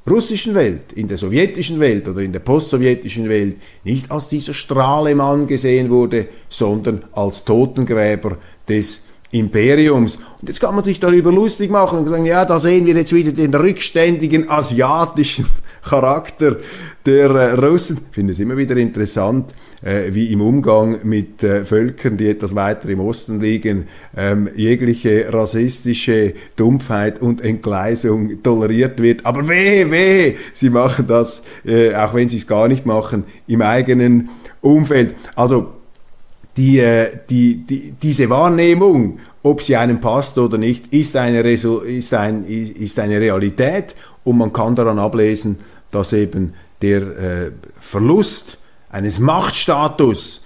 russischen 0.08 0.54
Welt, 0.54 0.92
in 0.94 1.08
der 1.08 1.18
sowjetischen 1.18 1.80
Welt 1.80 2.08
oder 2.08 2.20
in 2.20 2.32
der 2.32 2.40
postsowjetischen 2.40 3.28
Welt 3.28 3.56
nicht 3.84 4.10
als 4.10 4.28
dieser 4.28 4.54
Strahlemann 4.54 5.46
gesehen 5.46 5.90
wurde, 5.90 6.28
sondern 6.48 7.04
als 7.12 7.44
Totengräber 7.44 8.38
des 8.68 9.04
Imperiums. 9.30 10.16
Und 10.40 10.48
jetzt 10.48 10.60
kann 10.60 10.74
man 10.74 10.84
sich 10.84 10.98
darüber 10.98 11.30
lustig 11.30 11.70
machen 11.70 12.00
und 12.00 12.08
sagen, 12.08 12.26
ja, 12.26 12.44
da 12.44 12.58
sehen 12.58 12.86
wir 12.86 12.94
jetzt 12.94 13.14
wieder 13.14 13.32
den 13.32 13.54
rückständigen 13.54 14.50
asiatischen 14.50 15.46
Charakter 15.82 16.56
der 17.06 17.30
äh, 17.30 17.52
Russen. 17.54 17.98
Ich 18.08 18.14
finde 18.14 18.32
es 18.32 18.40
immer 18.40 18.56
wieder 18.56 18.76
interessant, 18.76 19.54
äh, 19.82 20.12
wie 20.12 20.32
im 20.32 20.40
Umgang 20.40 20.98
mit 21.04 21.42
äh, 21.42 21.64
Völkern, 21.64 22.16
die 22.16 22.28
etwas 22.28 22.54
weiter 22.54 22.88
im 22.90 23.00
Osten 23.00 23.40
liegen, 23.40 23.86
ähm, 24.16 24.48
jegliche 24.54 25.32
rassistische 25.32 26.34
Dumpfheit 26.56 27.20
und 27.20 27.40
Entgleisung 27.40 28.42
toleriert 28.42 29.00
wird. 29.00 29.24
Aber 29.24 29.48
weh, 29.48 29.90
weh, 29.90 30.34
sie 30.52 30.70
machen 30.70 31.06
das, 31.06 31.42
auch 31.96 32.14
wenn 32.14 32.28
sie 32.28 32.36
es 32.36 32.46
gar 32.46 32.68
nicht 32.68 32.84
machen, 32.84 33.24
im 33.46 33.62
eigenen 33.62 34.30
Umfeld. 34.60 35.14
Also 35.34 35.72
die, 36.56 36.82
die, 37.28 37.56
die, 37.56 37.94
diese 38.02 38.28
Wahrnehmung, 38.28 39.18
ob 39.42 39.62
sie 39.62 39.76
einem 39.76 40.00
passt 40.00 40.36
oder 40.36 40.58
nicht, 40.58 40.92
ist 40.92 41.16
eine, 41.16 41.40
ist, 41.40 42.14
ein, 42.14 42.44
ist 42.44 42.98
eine 42.98 43.20
Realität 43.20 43.94
und 44.24 44.38
man 44.38 44.52
kann 44.52 44.74
daran 44.74 44.98
ablesen, 44.98 45.58
dass 45.90 46.12
eben 46.12 46.54
der 46.82 47.02
äh, 47.02 47.52
Verlust 47.78 48.58
eines 48.88 49.18
Machtstatus 49.18 50.44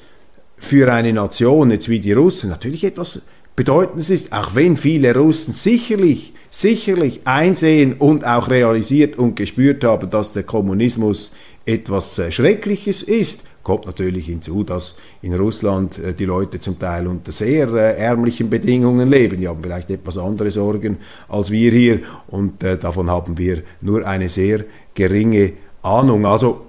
für 0.57 0.93
eine 0.93 1.13
Nation, 1.13 1.71
jetzt 1.71 1.89
wie 1.89 2.01
die 2.01 2.13
Russen, 2.13 2.51
natürlich 2.51 2.85
etwas 2.85 3.23
Bedeutendes 3.57 4.11
ist, 4.11 4.33
auch 4.33 4.55
wenn 4.55 4.77
viele 4.77 5.15
Russen 5.15 5.55
sicherlich, 5.55 6.35
sicherlich 6.51 7.21
einsehen 7.25 7.95
und 7.95 8.27
auch 8.27 8.49
realisiert 8.49 9.17
und 9.17 9.37
gespürt 9.37 9.85
haben, 9.85 10.11
dass 10.11 10.33
der 10.33 10.43
Kommunismus 10.43 11.35
etwas 11.67 12.19
äh, 12.19 12.31
Schreckliches 12.31 13.03
ist, 13.03 13.45
kommt 13.63 13.87
natürlich 13.87 14.27
hinzu, 14.27 14.65
dass 14.65 14.97
in 15.23 15.35
Russland 15.35 15.99
äh, 15.99 16.13
die 16.13 16.27
Leute 16.27 16.61
zum 16.61 16.79
Teil 16.79 17.07
unter 17.07 17.33
sehr 17.33 17.69
äh, 17.75 17.97
ärmlichen 17.99 18.51
Bedingungen 18.51 19.09
leben. 19.09 19.41
Die 19.41 19.49
haben 19.49 19.63
vielleicht 19.63 19.91
etwas 19.91 20.19
andere 20.19 20.51
Sorgen 20.51 20.99
als 21.29 21.51
wir 21.51 21.71
hier 21.71 22.01
und 22.29 22.63
davon 22.63 23.11
haben 23.11 23.39
wir 23.39 23.63
nur 23.81 24.07
eine 24.07 24.29
sehr 24.29 24.65
geringe 24.95 25.53
Ahnung. 25.83 26.27
Also 26.27 26.67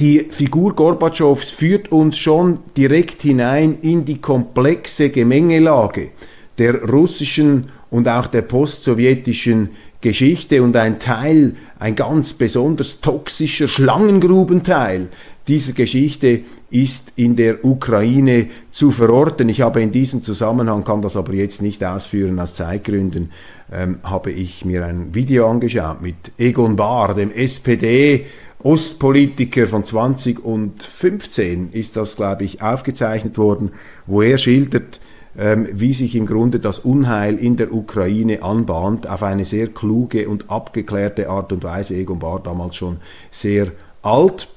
die 0.00 0.26
Figur 0.30 0.74
Gorbatschows 0.74 1.50
führt 1.50 1.92
uns 1.92 2.16
schon 2.16 2.60
direkt 2.76 3.22
hinein 3.22 3.78
in 3.82 4.04
die 4.04 4.20
komplexe 4.20 5.10
Gemengelage 5.10 6.10
der 6.58 6.82
russischen 6.84 7.66
und 7.94 8.08
auch 8.08 8.26
der 8.26 8.42
postsowjetischen 8.42 9.70
Geschichte 10.00 10.64
und 10.64 10.74
ein 10.74 10.98
Teil, 10.98 11.54
ein 11.78 11.94
ganz 11.94 12.32
besonders 12.32 13.00
toxischer 13.00 13.68
Schlangengrubenteil 13.68 15.10
dieser 15.46 15.74
Geschichte 15.74 16.40
ist 16.72 17.12
in 17.14 17.36
der 17.36 17.64
Ukraine 17.64 18.48
zu 18.72 18.90
verorten. 18.90 19.48
Ich 19.48 19.60
habe 19.60 19.80
in 19.80 19.92
diesem 19.92 20.24
Zusammenhang, 20.24 20.82
kann 20.82 21.02
das 21.02 21.16
aber 21.16 21.34
jetzt 21.34 21.62
nicht 21.62 21.84
ausführen 21.84 22.40
aus 22.40 22.54
Zeitgründen, 22.54 23.30
ähm, 23.72 24.00
habe 24.02 24.32
ich 24.32 24.64
mir 24.64 24.84
ein 24.84 25.14
Video 25.14 25.48
angeschaut 25.48 26.02
mit 26.02 26.16
Egon 26.36 26.74
Bahr, 26.74 27.14
dem 27.14 27.30
SPD 27.30 28.26
Ostpolitiker 28.60 29.68
von 29.68 29.84
2015 29.84 31.70
ist 31.70 31.96
das, 31.96 32.16
glaube 32.16 32.42
ich, 32.42 32.60
aufgezeichnet 32.60 33.38
worden, 33.38 33.70
wo 34.06 34.20
er 34.20 34.38
schildert, 34.38 34.98
ähm, 35.36 35.68
wie 35.72 35.92
sich 35.92 36.14
im 36.14 36.26
Grunde 36.26 36.60
das 36.60 36.78
Unheil 36.78 37.36
in 37.36 37.56
der 37.56 37.72
Ukraine 37.72 38.42
anbahnt, 38.42 39.08
auf 39.08 39.22
eine 39.22 39.44
sehr 39.44 39.68
kluge 39.68 40.28
und 40.28 40.50
abgeklärte 40.50 41.28
Art 41.28 41.52
und 41.52 41.64
Weise. 41.64 41.94
Egon 41.96 42.22
war 42.22 42.40
damals 42.40 42.76
schon 42.76 42.98
sehr 43.30 43.68
alt. 44.02 44.48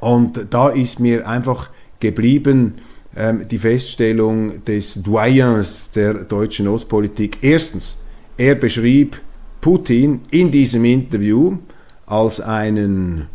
Und 0.00 0.46
da 0.50 0.68
ist 0.68 0.98
mir 0.98 1.28
einfach 1.28 1.70
geblieben 2.00 2.74
ähm, 3.16 3.46
die 3.48 3.58
Feststellung 3.58 4.64
des 4.64 5.02
Doyens 5.02 5.92
der 5.92 6.14
deutschen 6.24 6.66
Ostpolitik. 6.66 7.38
Erstens, 7.42 8.02
er 8.36 8.56
beschrieb 8.56 9.20
Putin 9.60 10.22
in 10.30 10.50
diesem 10.50 10.84
Interview 10.84 11.58
als 12.06 12.40
einen 12.40 13.26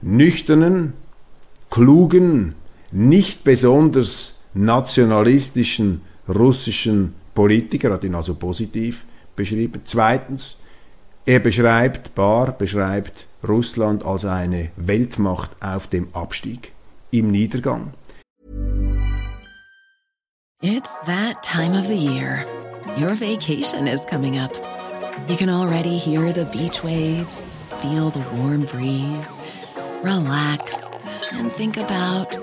nüchternen, 0.00 0.92
klugen, 1.70 2.54
nicht 2.92 3.42
besonders 3.42 4.37
nationalistischen 4.58 6.02
russischen 6.28 7.14
Politiker, 7.34 7.92
hat 7.92 8.04
ihn 8.04 8.14
also 8.14 8.34
positiv 8.34 9.04
beschrieben. 9.36 9.80
Zweitens, 9.84 10.60
er 11.24 11.40
beschreibt, 11.40 12.14
Barr 12.14 12.52
beschreibt 12.52 13.26
Russland 13.46 14.04
als 14.04 14.24
eine 14.24 14.70
Weltmacht 14.76 15.50
auf 15.60 15.86
dem 15.86 16.08
Abstieg, 16.12 16.72
im 17.10 17.30
Niedergang. 17.30 17.92
It's 20.60 20.92
that 21.06 21.42
time 21.42 21.78
of 21.78 21.86
the 21.86 21.94
year. 21.94 22.44
Your 22.96 23.14
vacation 23.14 23.86
is 23.86 24.04
coming 24.06 24.40
up. 24.40 24.50
You 25.28 25.36
can 25.36 25.50
already 25.50 25.96
hear 25.98 26.32
the 26.32 26.46
beach 26.46 26.82
waves, 26.82 27.56
feel 27.80 28.10
the 28.10 28.24
warm 28.34 28.64
breeze, 28.64 29.38
relax 30.02 30.82
and 31.32 31.52
think 31.52 31.76
about 31.76 32.38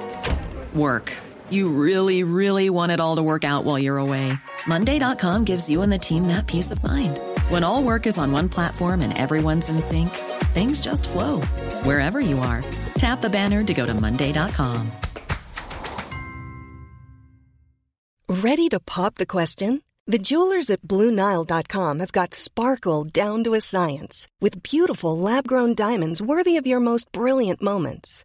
work. 0.74 1.25
You 1.50 1.70
really, 1.70 2.24
really 2.24 2.70
want 2.70 2.92
it 2.94 3.00
all 3.00 3.18
to 3.18 3.24
work 3.24 3.44
out 3.44 3.66
while 3.66 3.78
you're 3.78 3.98
away. 3.98 4.34
Monday.com 4.68 5.44
gives 5.44 5.70
you 5.70 5.82
and 5.82 5.92
the 5.92 5.98
team 5.98 6.28
that 6.28 6.48
peace 6.48 6.72
of 6.72 6.84
mind. 6.84 7.20
When 7.50 7.64
all 7.64 7.84
work 7.84 8.08
is 8.08 8.18
on 8.18 8.32
one 8.32 8.50
platform 8.50 9.02
and 9.02 9.18
everyone's 9.18 9.70
in 9.70 9.82
sync, 9.82 10.10
things 10.54 10.82
just 10.82 11.10
flow 11.10 11.42
wherever 11.84 12.20
you 12.20 12.40
are. 12.40 12.64
Tap 12.98 13.22
the 13.22 13.30
banner 13.30 13.64
to 13.64 13.74
go 13.74 13.86
to 13.86 13.94
Monday.com. 13.94 14.92
Ready 18.28 18.70
to 18.70 18.80
pop 18.80 19.16
the 19.16 19.28
question? 19.28 19.84
The 20.08 20.18
jewelers 20.18 20.72
at 20.72 20.82
Bluenile.com 20.82 22.00
have 22.00 22.12
got 22.12 22.34
sparkle 22.34 23.04
down 23.04 23.44
to 23.44 23.54
a 23.54 23.62
science 23.62 24.28
with 24.42 24.64
beautiful 24.64 25.16
lab 25.16 25.48
grown 25.48 25.76
diamonds 25.76 26.24
worthy 26.24 26.58
of 26.58 26.66
your 26.66 26.80
most 26.80 27.12
brilliant 27.12 27.62
moments. 27.62 28.25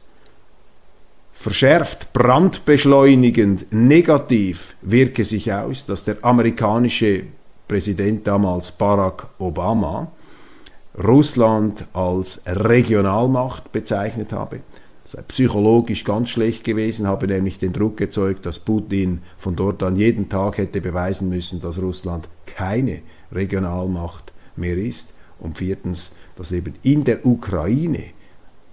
verschärft, 1.41 2.13
brandbeschleunigend, 2.13 3.71
negativ 3.71 4.75
wirke 4.81 5.25
sich 5.25 5.51
aus, 5.51 5.85
dass 5.85 6.03
der 6.03 6.23
amerikanische 6.23 7.23
Präsident 7.67 8.27
damals 8.27 8.71
Barack 8.71 9.27
Obama 9.39 10.11
Russland 10.97 11.85
als 11.93 12.43
Regionalmacht 12.45 13.71
bezeichnet 13.71 14.33
habe. 14.33 14.59
Das 15.03 15.13
sei 15.13 15.21
psychologisch 15.23 16.03
ganz 16.03 16.29
schlecht 16.29 16.63
gewesen, 16.63 17.07
habe 17.07 17.27
nämlich 17.27 17.57
den 17.57 17.73
Druck 17.73 17.99
erzeugt, 18.01 18.45
dass 18.45 18.59
Putin 18.59 19.21
von 19.37 19.55
dort 19.55 19.81
an 19.83 19.95
jeden 19.95 20.29
Tag 20.29 20.57
hätte 20.57 20.81
beweisen 20.81 21.29
müssen, 21.29 21.61
dass 21.61 21.81
Russland 21.81 22.27
keine 22.45 23.01
Regionalmacht 23.31 24.33
mehr 24.55 24.77
ist. 24.77 25.15
Und 25.39 25.57
viertens, 25.57 26.15
dass 26.35 26.51
eben 26.51 26.75
in 26.83 27.03
der 27.03 27.25
Ukraine 27.25 28.11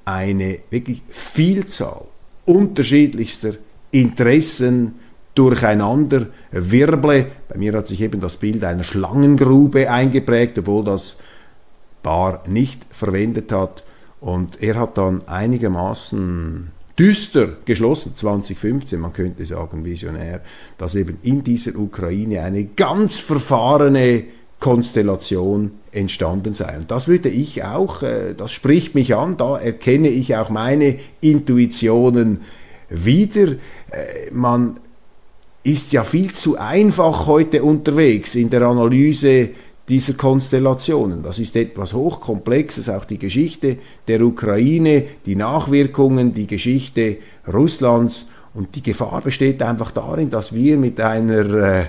eine 0.04 0.59
wirklich 0.70 1.02
Vielzahl 1.09 2.07
unterschiedlichster 2.48 3.52
Interessen 3.90 4.94
durcheinander 5.34 6.26
wirble. 6.50 7.26
Bei 7.48 7.58
mir 7.58 7.74
hat 7.74 7.88
sich 7.88 8.00
eben 8.00 8.20
das 8.20 8.38
Bild 8.38 8.64
einer 8.64 8.84
Schlangengrube 8.84 9.90
eingeprägt, 9.90 10.58
obwohl 10.58 10.84
das 10.84 11.18
Bar 12.02 12.42
nicht 12.48 12.87
verwendet 12.90 13.52
hat. 13.52 13.84
Und 14.20 14.62
er 14.62 14.76
hat 14.80 14.98
dann 14.98 15.28
einigermaßen 15.28 16.72
düster 16.98 17.58
geschlossen, 17.64 18.16
2015, 18.16 18.98
man 18.98 19.12
könnte 19.12 19.44
sagen 19.44 19.84
visionär, 19.84 20.40
dass 20.78 20.96
eben 20.96 21.18
in 21.22 21.44
dieser 21.44 21.76
Ukraine 21.76 22.42
eine 22.42 22.64
ganz 22.64 23.20
verfahrene 23.20 24.24
Konstellation 24.61 25.73
entstanden 25.92 26.55
sei. 26.55 26.77
Und 26.79 26.90
das 26.90 27.07
würde 27.07 27.29
ich 27.29 27.64
auch, 27.64 28.03
äh, 28.03 28.35
das 28.37 28.53
spricht 28.53 28.94
mich 28.94 29.14
an, 29.14 29.37
da 29.37 29.57
erkenne 29.59 30.09
ich 30.09 30.37
auch 30.37 30.51
meine 30.51 30.97
Intuitionen 31.21 32.40
wieder. 32.88 33.53
Äh, 33.90 34.31
man 34.33 34.81
ist 35.62 35.92
ja 35.92 36.03
viel 36.03 36.33
zu 36.33 36.59
einfach 36.59 37.27
heute 37.27 37.62
unterwegs 37.62 38.35
in 38.35 38.51
der 38.51 38.62
Analyse 38.62 39.51
dieser 39.88 40.14
Konstellationen. 40.14 41.23
Das 41.23 41.38
ist 41.38 41.57
etwas 41.57 41.94
Hochkomplexes, 41.94 42.88
auch 42.88 43.05
die 43.05 43.18
Geschichte 43.18 43.79
der 44.07 44.21
Ukraine, 44.23 45.05
die 45.25 45.37
Nachwirkungen, 45.37 46.35
die 46.35 46.47
Geschichte 46.47 47.18
Russlands. 47.53 48.31
Und 48.55 48.75
die 48.75 48.83
Gefahr 48.83 49.21
besteht 49.23 49.62
einfach 49.62 49.90
darin, 49.92 50.31
dass 50.31 50.55
wir 50.55 50.77
mit 50.79 51.01
einer 51.01 51.55
äh, 51.55 51.87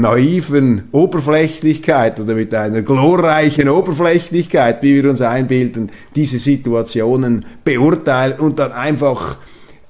naiven 0.00 0.84
Oberflächlichkeit 0.92 2.20
oder 2.20 2.34
mit 2.34 2.54
einer 2.54 2.82
glorreichen 2.82 3.68
Oberflächlichkeit, 3.68 4.82
wie 4.82 5.02
wir 5.02 5.10
uns 5.10 5.20
einbilden, 5.20 5.90
diese 6.14 6.38
Situationen 6.38 7.44
beurteilen 7.64 8.38
und 8.38 8.58
dann 8.58 8.72
einfach 8.72 9.36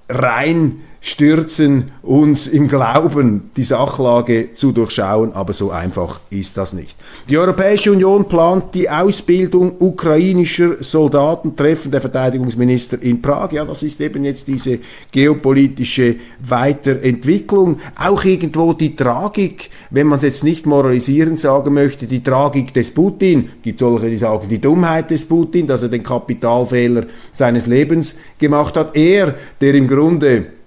rein 0.09 0.81
stürzen 1.01 1.93
uns 2.03 2.47
im 2.47 2.69
Glauben, 2.69 3.51
die 3.57 3.63
Sachlage 3.63 4.55
zu 4.55 4.73
durchschauen, 4.73 5.33
aber 5.33 5.53
so 5.53 5.71
einfach 5.71 6.21
ist 6.31 6.57
das 6.57 6.73
nicht. 6.73 6.97
Die 7.29 7.39
Europäische 7.39 7.93
Union 7.93 8.27
plant 8.27 8.75
die 8.75 8.91
Ausbildung 8.91 9.75
ukrainischer 9.79 10.83
Soldaten, 10.83 11.55
Treffen 11.55 11.93
der 11.93 12.01
Verteidigungsminister 12.01 13.01
in 13.01 13.23
Prag. 13.23 13.53
Ja, 13.53 13.65
das 13.65 13.83
ist 13.83 14.01
eben 14.01 14.25
jetzt 14.25 14.49
diese 14.49 14.81
geopolitische 15.13 16.17
Weiterentwicklung. 16.41 17.81
Auch 17.97 18.25
irgendwo 18.25 18.73
die 18.73 18.97
Tragik, 18.97 19.71
wenn 19.91 20.09
man 20.09 20.19
es 20.19 20.25
jetzt 20.25 20.45
nicht 20.45 20.67
moralisierend 20.67 21.39
sagen 21.39 21.75
möchte, 21.75 22.07
die 22.07 22.23
Tragik 22.23 22.75
des 22.75 22.93
Putin. 22.93 23.51
Gibt 23.63 23.79
solche, 23.79 24.11
die 24.11 24.17
sagen, 24.19 24.49
die 24.49 24.61
Dummheit 24.61 25.11
des 25.11 25.27
Putin, 25.27 25.67
dass 25.67 25.83
er 25.83 25.89
den 25.89 26.03
Kapitalfehler 26.03 27.05
seines 27.33 27.67
Lebens 27.67 28.17
gemacht 28.39 28.77
hat. 28.77 28.97
Er, 28.97 29.35
der 29.61 29.75
im 29.75 29.87
Grunde 29.87 30.58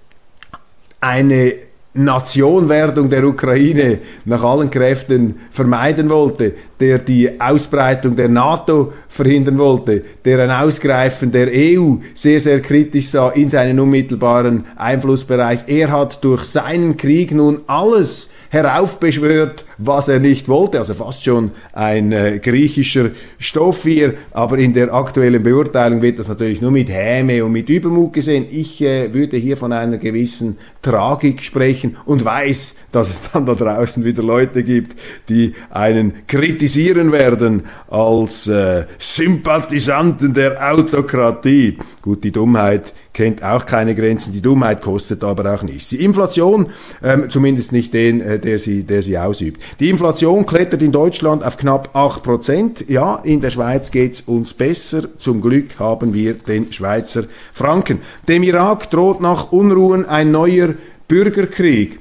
eine 1.02 1.54
Nationwerdung 1.94 3.10
der 3.10 3.26
Ukraine 3.26 4.00
nach 4.24 4.44
allen 4.44 4.70
Kräften 4.70 5.36
vermeiden 5.52 6.10
wollte, 6.10 6.54
der 6.80 7.00
die 7.00 7.42
Ausbreitung 7.42 8.16
der 8.16 8.30
NATO 8.30 8.94
verhindern 9.10 9.58
wollte, 9.58 10.02
der 10.24 10.40
ein 10.40 10.52
Ausgreifen 10.52 11.34
der 11.34 11.50
EU 11.52 11.96
sehr, 12.14 12.40
sehr 12.40 12.62
kritisch 12.62 13.08
sah 13.08 13.32
in 13.32 13.50
seinen 13.50 13.78
unmittelbaren 13.78 14.66
Einflussbereich. 14.78 15.62
Er 15.68 15.92
hat 15.92 16.24
durch 16.24 16.46
seinen 16.46 16.96
Krieg 16.96 17.34
nun 17.34 17.60
alles 17.68 18.32
heraufbeschwört, 18.50 19.66
was 19.84 20.08
er 20.08 20.20
nicht 20.20 20.48
wollte. 20.48 20.78
Also 20.78 20.94
fast 20.94 21.24
schon 21.24 21.52
ein 21.74 22.12
äh, 22.12 22.39
griechischer 22.39 23.12
Stoff 23.39 23.84
hier, 23.84 24.13
aber 24.32 24.58
in 24.58 24.74
der 24.74 24.94
aktuellen 24.94 25.44
Beurteilung 25.44 26.02
wird 26.02 26.20
das 26.20 26.28
natürlich 26.28 26.62
nur 26.62 26.72
mit 26.72 26.89
Häme 26.89 27.44
und 27.44 27.52
mit 27.52 27.70
Übermut 27.70 28.13
gesehen. 28.13 28.46
Ich 28.52 28.82
äh, 28.82 29.13
würde 29.13 29.38
hier 29.38 29.58
von 29.58 29.74
einer 29.74 29.98
gewissen 29.98 30.58
Tragik 30.82 31.41
sprechen 31.41 31.98
und 32.06 32.24
weiß, 32.24 32.78
dass 32.91 33.10
es 33.10 33.32
dann 33.32 33.46
da 33.46 33.56
draußen 33.56 34.06
wieder 34.06 34.24
Leute 34.24 34.63
gibt, 34.63 34.98
die 35.30 35.54
einen 35.70 36.28
kritisieren 36.28 37.12
werden 37.12 37.63
als 37.89 38.48
äh, 38.48 38.86
Sympathisanten 39.00 40.34
der 40.34 40.72
Autokratie. 40.72 41.78
Gut, 42.02 42.24
die 42.24 42.32
Dummheit 42.32 42.94
kennt 43.13 43.44
auch 43.44 43.65
keine 43.65 43.96
Grenzen. 43.96 44.34
Die 44.34 44.41
Dummheit 44.41 44.82
kostet 44.82 45.24
aber 45.24 45.54
auch 45.54 45.63
nichts. 45.63 45.89
Die 45.89 46.04
Inflation, 46.04 46.67
ähm, 47.04 47.30
zumindest 47.30 47.72
nicht 47.72 47.94
den, 47.94 48.22
äh, 48.22 48.39
der, 48.39 48.60
sie, 48.60 48.84
der 48.84 49.02
sie 49.02 49.17
ausübt. 49.17 49.62
Die 49.79 49.89
Inflation 49.89 50.45
klettert 50.45 50.81
in 50.81 50.91
Deutschland 50.91 51.43
auf 51.43 51.57
knapp 51.57 51.95
8%. 51.95 52.91
Ja, 52.91 53.15
in 53.17 53.41
der 53.41 53.49
Schweiz 53.49 53.91
geht's 53.91 54.21
uns 54.21 54.53
besser. 54.53 55.03
Zum 55.17 55.41
Glück 55.41 55.79
haben 55.79 56.13
wir 56.13 56.34
den 56.34 56.71
Schweizer 56.71 57.23
Franken. 57.53 58.01
Dem 58.27 58.43
Irak 58.43 58.89
droht 58.89 59.21
nach 59.21 59.51
Unruhen 59.51 60.05
ein 60.05 60.31
neuer 60.31 60.75
Bürgerkrieg. 61.07 61.99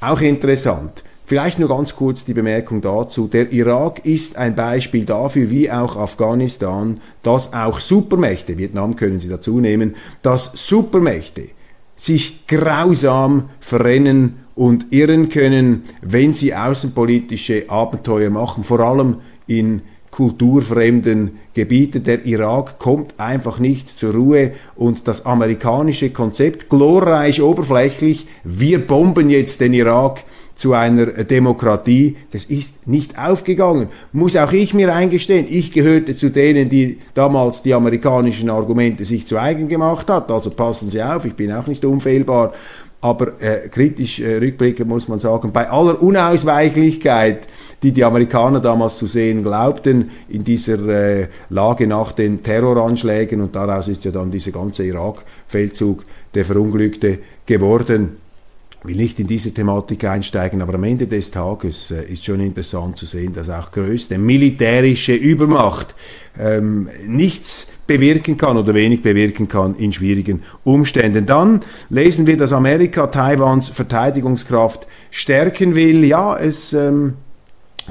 Auch 0.00 0.20
interessant. 0.20 1.02
Vielleicht 1.26 1.58
nur 1.58 1.70
ganz 1.70 1.96
kurz 1.96 2.26
die 2.26 2.34
Bemerkung 2.34 2.82
dazu. 2.82 3.28
Der 3.28 3.50
Irak 3.50 4.04
ist 4.04 4.36
ein 4.36 4.54
Beispiel 4.54 5.06
dafür, 5.06 5.48
wie 5.48 5.70
auch 5.70 5.96
Afghanistan, 5.96 7.00
dass 7.22 7.54
auch 7.54 7.80
Supermächte, 7.80 8.58
Vietnam 8.58 8.94
können 8.96 9.20
Sie 9.20 9.28
dazu 9.28 9.58
nehmen, 9.58 9.96
dass 10.20 10.52
Supermächte 10.54 11.48
sich 11.96 12.46
grausam 12.46 13.48
verrennen 13.60 14.43
und 14.54 14.92
irren 14.92 15.28
können, 15.28 15.82
wenn 16.02 16.32
sie 16.32 16.54
außenpolitische 16.54 17.64
Abenteuer 17.68 18.30
machen, 18.30 18.64
vor 18.64 18.80
allem 18.80 19.16
in 19.46 19.82
kulturfremden 20.10 21.32
Gebieten. 21.54 22.04
Der 22.04 22.24
Irak 22.24 22.78
kommt 22.78 23.18
einfach 23.18 23.58
nicht 23.58 23.98
zur 23.98 24.14
Ruhe 24.14 24.52
und 24.76 25.08
das 25.08 25.26
amerikanische 25.26 26.10
Konzept, 26.10 26.68
glorreich 26.68 27.42
oberflächlich, 27.42 28.28
wir 28.44 28.86
bomben 28.86 29.28
jetzt 29.28 29.60
den 29.60 29.72
Irak, 29.72 30.24
zu 30.54 30.72
einer 30.72 31.06
Demokratie, 31.06 32.16
das 32.30 32.44
ist 32.44 32.86
nicht 32.86 33.18
aufgegangen. 33.18 33.88
Muss 34.12 34.36
auch 34.36 34.52
ich 34.52 34.72
mir 34.72 34.94
eingestehen, 34.94 35.46
ich 35.48 35.72
gehörte 35.72 36.16
zu 36.16 36.30
denen, 36.30 36.68
die 36.68 36.98
damals 37.14 37.62
die 37.62 37.74
amerikanischen 37.74 38.50
Argumente 38.50 39.04
sich 39.04 39.26
zu 39.26 39.38
eigen 39.38 39.68
gemacht 39.68 40.08
hat. 40.08 40.30
Also 40.30 40.50
passen 40.50 40.90
Sie 40.90 41.02
auf, 41.02 41.24
ich 41.24 41.34
bin 41.34 41.52
auch 41.52 41.66
nicht 41.66 41.84
unfehlbar. 41.84 42.52
Aber 43.04 43.38
äh, 43.38 43.68
kritisch 43.68 44.18
äh, 44.18 44.38
rückblickend 44.38 44.88
muss 44.88 45.08
man 45.08 45.18
sagen, 45.18 45.52
bei 45.52 45.68
aller 45.68 46.00
Unausweichlichkeit, 46.00 47.46
die 47.82 47.92
die 47.92 48.02
Amerikaner 48.02 48.60
damals 48.60 48.96
zu 48.96 49.06
sehen 49.06 49.42
glaubten, 49.42 50.10
in 50.30 50.42
dieser 50.42 50.88
äh, 50.88 51.28
Lage 51.50 51.86
nach 51.86 52.12
den 52.12 52.42
Terroranschlägen, 52.42 53.42
und 53.42 53.54
daraus 53.54 53.88
ist 53.88 54.06
ja 54.06 54.10
dann 54.10 54.30
dieser 54.30 54.52
ganze 54.52 54.84
Irak-Feldzug, 54.84 56.02
der 56.34 56.46
Verunglückte 56.46 57.18
geworden, 57.44 58.16
will 58.84 58.96
nicht 58.96 59.18
in 59.18 59.26
diese 59.26 59.52
Thematik 59.52 60.04
einsteigen, 60.04 60.60
aber 60.60 60.74
am 60.74 60.84
Ende 60.84 61.06
des 61.06 61.30
Tages 61.30 61.90
äh, 61.90 62.04
ist 62.04 62.24
schon 62.24 62.40
interessant 62.40 62.98
zu 62.98 63.06
sehen, 63.06 63.32
dass 63.32 63.48
auch 63.48 63.70
größte 63.72 64.18
militärische 64.18 65.14
Übermacht 65.14 65.94
ähm, 66.38 66.90
nichts 67.06 67.68
bewirken 67.86 68.36
kann 68.36 68.58
oder 68.58 68.74
wenig 68.74 69.00
bewirken 69.00 69.48
kann 69.48 69.74
in 69.76 69.90
schwierigen 69.92 70.42
Umständen. 70.64 71.24
Dann 71.24 71.60
lesen 71.88 72.26
wir, 72.26 72.36
dass 72.36 72.52
Amerika 72.52 73.06
Taiwans 73.06 73.70
Verteidigungskraft 73.70 74.86
stärken 75.10 75.74
will. 75.74 76.04
Ja, 76.04 76.36
es, 76.36 76.74
ähm, 76.74 77.14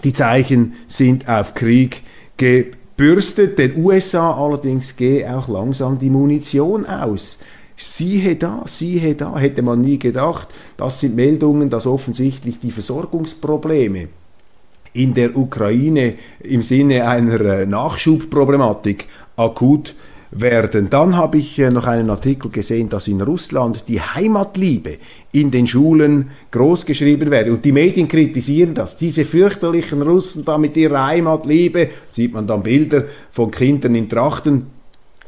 die 0.04 0.14
Zeichen 0.14 0.74
sind 0.88 1.28
auf 1.28 1.56
Krieg 1.56 2.04
gebürstet. 2.38 3.58
Den 3.58 3.84
USA 3.84 4.32
allerdings 4.32 4.96
gehe 4.96 5.36
auch 5.36 5.48
langsam 5.48 5.98
die 5.98 6.12
Munition 6.12 6.86
aus. 6.86 7.40
Siehe 7.86 8.38
da, 8.38 8.64
siehe 8.66 9.14
da, 9.14 9.38
hätte 9.38 9.62
man 9.62 9.82
nie 9.82 10.00
gedacht. 10.00 10.48
Das 10.78 11.02
sind 11.02 11.18
Meldungen, 11.18 11.70
dass 11.70 11.86
offensichtlich 11.86 12.58
die 12.58 12.72
Versorgungsprobleme 12.72 14.08
in 14.94 15.14
der 15.14 15.36
Ukraine 15.36 16.14
im 16.40 16.62
Sinne 16.62 17.06
einer 17.06 17.42
äh, 17.42 17.66
Nachschubproblematik 17.66 19.08
akut 19.36 19.96
werden. 20.32 20.90
Dann 20.90 21.18
habe 21.18 21.40
ich 21.40 21.60
äh, 21.60 21.72
noch 21.72 21.86
einen 21.86 22.10
Artikel 22.10 22.52
gesehen, 22.52 22.88
dass 22.88 23.10
in 23.10 23.20
Russland 23.20 23.90
die 23.90 24.00
Heimatliebe 24.00 25.00
in 25.34 25.52
den 25.52 25.68
Schulen 25.68 26.30
großgeschrieben 26.52 27.32
werde. 27.32 27.52
Und 27.52 27.66
die 27.66 27.74
Medien 27.74 28.08
kritisieren 28.08 28.76
das. 28.76 28.96
Diese 28.96 29.26
fürchterlichen 29.26 30.02
Russen 30.02 30.46
da 30.46 30.58
mit 30.58 30.78
ihrer 30.78 31.08
Heimatliebe, 31.08 31.90
sieht 32.12 32.32
man 32.32 32.48
dann 32.48 32.64
Bilder 32.64 33.04
von 33.34 33.52
Kindern 33.52 33.94
in 33.96 34.08
Trachten 34.08 34.68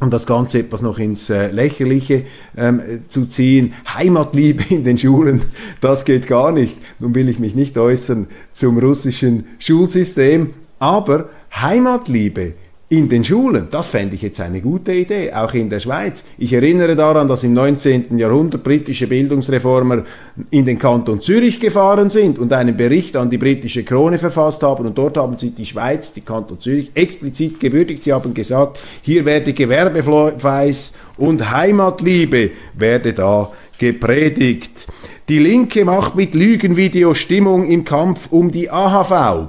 um 0.02 0.10
das 0.10 0.26
Ganze 0.26 0.60
etwas 0.60 0.82
noch 0.82 1.00
ins 1.00 1.30
äh, 1.30 1.52
Lächerliche 1.52 2.24
ähm, 2.58 2.82
zu 3.08 3.26
ziehen. 3.26 3.74
Heimatliebe 3.94 4.64
in 4.74 4.84
den 4.84 4.98
Schulen, 4.98 5.42
das 5.82 6.06
geht 6.06 6.28
gar 6.28 6.52
nicht. 6.52 6.78
Nun 7.00 7.16
will 7.16 7.30
ich 7.30 7.40
mich 7.40 7.56
nicht 7.56 7.78
äußern 7.78 8.28
zum 8.52 8.78
russischen 8.78 9.46
Schulsystem, 9.60 10.54
aber 10.80 11.30
Heimatliebe 11.54 12.54
in 12.88 13.10
den 13.10 13.24
Schulen. 13.24 13.68
Das 13.72 13.90
fände 13.90 14.14
ich 14.14 14.22
jetzt 14.22 14.40
eine 14.40 14.62
gute 14.62 14.94
Idee, 14.94 15.34
auch 15.34 15.54
in 15.56 15.70
der 15.70 15.80
Schweiz. 15.80 16.24
Ich 16.38 16.54
erinnere 16.54 16.96
daran, 16.96 17.28
dass 17.28 17.44
im 17.44 17.54
19. 17.54 18.18
Jahrhundert 18.20 18.64
britische 18.64 19.08
Bildungsreformer 19.08 20.04
in 20.52 20.66
den 20.66 20.78
Kanton 20.78 21.20
Zürich 21.20 21.60
gefahren 21.60 22.12
sind 22.12 22.38
und 22.38 22.54
einen 22.54 22.78
Bericht 22.78 23.16
an 23.16 23.30
die 23.30 23.40
britische 23.40 23.84
Krone 23.84 24.20
verfasst 24.20 24.62
haben 24.62 24.86
und 24.86 24.98
dort 24.98 25.18
haben 25.18 25.36
sie 25.38 25.50
die 25.50 25.66
Schweiz, 25.66 26.14
die 26.14 26.22
Kanton 26.22 26.60
Zürich 26.60 26.92
explizit 26.94 27.60
gewürdigt. 27.60 28.04
Sie 28.04 28.14
haben 28.14 28.36
gesagt, 28.36 28.78
hier 29.02 29.26
werde 29.26 29.54
Gewerbefleiß 29.54 30.94
und 31.18 31.52
Heimatliebe 31.52 32.52
werde 32.76 33.14
da 33.14 33.52
gepredigt. 33.80 34.86
Die 35.28 35.40
Linke 35.40 35.86
macht 35.86 36.16
mit 36.16 36.36
Lügenvideo 36.36 37.16
Stimmung 37.16 37.68
im 37.68 37.84
Kampf 37.84 38.28
um 38.30 38.52
die 38.52 38.70
AHV. 38.70 39.48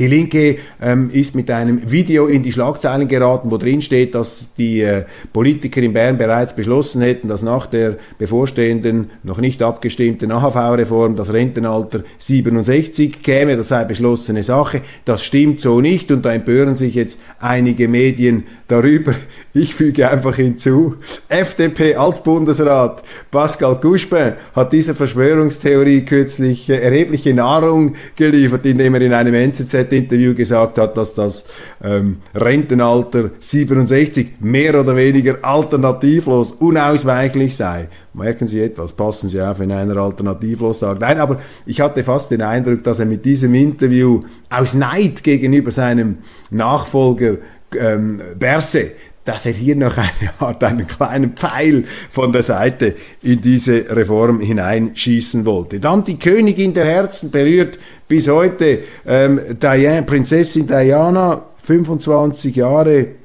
Die 0.00 0.06
Linke 0.06 0.56
ähm, 0.80 1.10
ist 1.12 1.34
mit 1.34 1.50
einem 1.50 1.92
Video 1.92 2.26
in 2.26 2.42
die 2.42 2.52
Schlagzeilen 2.52 3.06
geraten, 3.06 3.50
wo 3.50 3.58
drin 3.58 3.82
steht, 3.82 4.14
dass 4.14 4.48
die 4.56 4.80
äh, 4.80 5.04
Politiker 5.30 5.82
in 5.82 5.92
Bern 5.92 6.16
bereits 6.16 6.56
beschlossen 6.56 7.02
hätten, 7.02 7.28
dass 7.28 7.42
nach 7.42 7.66
der 7.66 7.98
bevorstehenden, 8.16 9.10
noch 9.24 9.42
nicht 9.42 9.60
abgestimmten 9.62 10.32
AHV-Reform 10.32 11.16
das 11.16 11.34
Rentenalter 11.34 12.02
67 12.16 13.22
käme. 13.22 13.58
Das 13.58 13.68
sei 13.68 13.84
beschlossene 13.84 14.42
Sache. 14.42 14.80
Das 15.04 15.22
stimmt 15.22 15.60
so 15.60 15.82
nicht 15.82 16.10
und 16.10 16.24
da 16.24 16.32
empören 16.32 16.78
sich 16.78 16.94
jetzt 16.94 17.20
einige 17.38 17.86
Medien 17.86 18.44
darüber. 18.68 19.14
Ich 19.52 19.74
füge 19.74 20.08
einfach 20.08 20.36
hinzu, 20.36 20.94
FDP-Altbundesrat 21.28 23.02
Pascal 23.30 23.78
Couchepin 23.78 24.34
hat 24.54 24.72
dieser 24.72 24.94
Verschwörungstheorie 24.94 26.06
kürzlich 26.06 26.70
äh, 26.70 26.76
erhebliche 26.76 27.34
Nahrung 27.34 27.96
geliefert, 28.16 28.64
indem 28.64 28.94
er 28.94 29.02
in 29.02 29.12
einem 29.12 29.34
NZZ 29.34 29.89
interview 29.92 30.34
gesagt 30.34 30.78
hat, 30.78 30.96
dass 30.96 31.14
das 31.14 31.48
ähm, 31.82 32.18
Rentenalter 32.34 33.30
67 33.38 34.40
mehr 34.40 34.78
oder 34.78 34.96
weniger 34.96 35.38
alternativlos, 35.42 36.52
unausweichlich 36.52 37.56
sei. 37.56 37.88
Merken 38.12 38.46
Sie 38.46 38.60
etwas, 38.60 38.92
passen 38.92 39.28
Sie 39.28 39.40
auf, 39.40 39.58
wenn 39.58 39.72
einer 39.72 39.96
alternativlos 39.96 40.80
sagt. 40.80 41.00
Nein, 41.00 41.18
aber 41.18 41.40
ich 41.66 41.80
hatte 41.80 42.04
fast 42.04 42.30
den 42.30 42.42
Eindruck, 42.42 42.82
dass 42.84 42.98
er 42.98 43.06
mit 43.06 43.24
diesem 43.24 43.54
Interview 43.54 44.22
aus 44.48 44.74
Neid 44.74 45.22
gegenüber 45.22 45.70
seinem 45.70 46.18
Nachfolger 46.50 47.36
ähm, 47.78 48.20
Berse 48.38 48.92
dass 49.24 49.46
er 49.46 49.52
hier 49.52 49.76
noch 49.76 49.96
eine 49.96 50.32
Art, 50.38 50.64
einen 50.64 50.86
kleinen 50.86 51.32
Pfeil 51.32 51.84
von 52.08 52.32
der 52.32 52.42
Seite 52.42 52.96
in 53.22 53.40
diese 53.40 53.94
Reform 53.94 54.40
hineinschießen 54.40 55.44
wollte. 55.44 55.80
Dann 55.80 56.04
die 56.04 56.18
Königin 56.18 56.74
der 56.74 56.86
Herzen 56.86 57.30
berührt 57.30 57.78
bis 58.08 58.28
heute 58.28 58.80
ähm, 59.06 59.40
Diane, 59.60 60.02
Prinzessin 60.02 60.66
Diana, 60.66 61.42
25 61.62 62.56
Jahre 62.56 63.19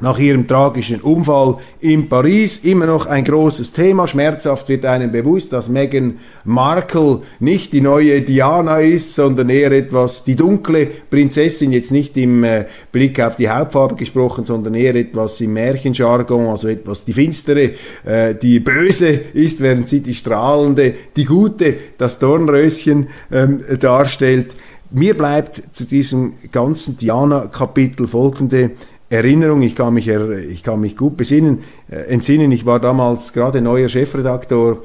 nach 0.00 0.18
ihrem 0.18 0.46
tragischen 0.46 1.00
Unfall 1.00 1.56
in 1.80 2.08
Paris 2.08 2.58
immer 2.58 2.86
noch 2.86 3.06
ein 3.06 3.24
großes 3.24 3.72
Thema. 3.72 4.06
Schmerzhaft 4.06 4.68
wird 4.68 4.84
einem 4.84 5.10
bewusst, 5.10 5.52
dass 5.54 5.70
Meghan 5.70 6.18
Markle 6.44 7.22
nicht 7.40 7.72
die 7.72 7.80
neue 7.80 8.20
Diana 8.20 8.78
ist, 8.80 9.14
sondern 9.14 9.48
eher 9.48 9.72
etwas 9.72 10.24
die 10.24 10.36
dunkle 10.36 10.86
Prinzessin, 10.86 11.72
jetzt 11.72 11.92
nicht 11.92 12.16
im 12.18 12.44
äh, 12.44 12.66
Blick 12.92 13.20
auf 13.20 13.36
die 13.36 13.48
Hauptfarbe 13.48 13.94
gesprochen, 13.94 14.44
sondern 14.44 14.74
eher 14.74 14.94
etwas 14.94 15.40
im 15.40 15.54
Märchenjargon, 15.54 16.48
also 16.48 16.68
etwas 16.68 17.04
die 17.06 17.14
finstere, 17.14 17.72
äh, 18.04 18.34
die 18.34 18.60
böse 18.60 19.08
ist, 19.08 19.62
während 19.62 19.88
sie 19.88 20.02
die 20.02 20.14
strahlende, 20.14 20.94
die 21.16 21.24
gute, 21.24 21.74
das 21.96 22.18
Dornröschen 22.18 23.08
ähm, 23.32 23.62
darstellt. 23.80 24.54
Mir 24.90 25.16
bleibt 25.16 25.62
zu 25.72 25.84
diesem 25.84 26.34
ganzen 26.52 26.96
Diana-Kapitel 26.96 28.06
folgende 28.06 28.72
Erinnerung, 29.08 29.62
ich 29.62 29.76
kann 29.76 29.94
mich, 29.94 30.08
ich 30.08 30.62
kann 30.62 30.80
mich 30.80 30.96
gut 30.96 31.16
besinnen, 31.16 31.62
äh, 31.88 31.96
entsinnen, 32.08 32.50
ich 32.50 32.66
war 32.66 32.80
damals 32.80 33.32
gerade 33.32 33.60
neuer 33.60 33.88
Chefredaktor, 33.88 34.82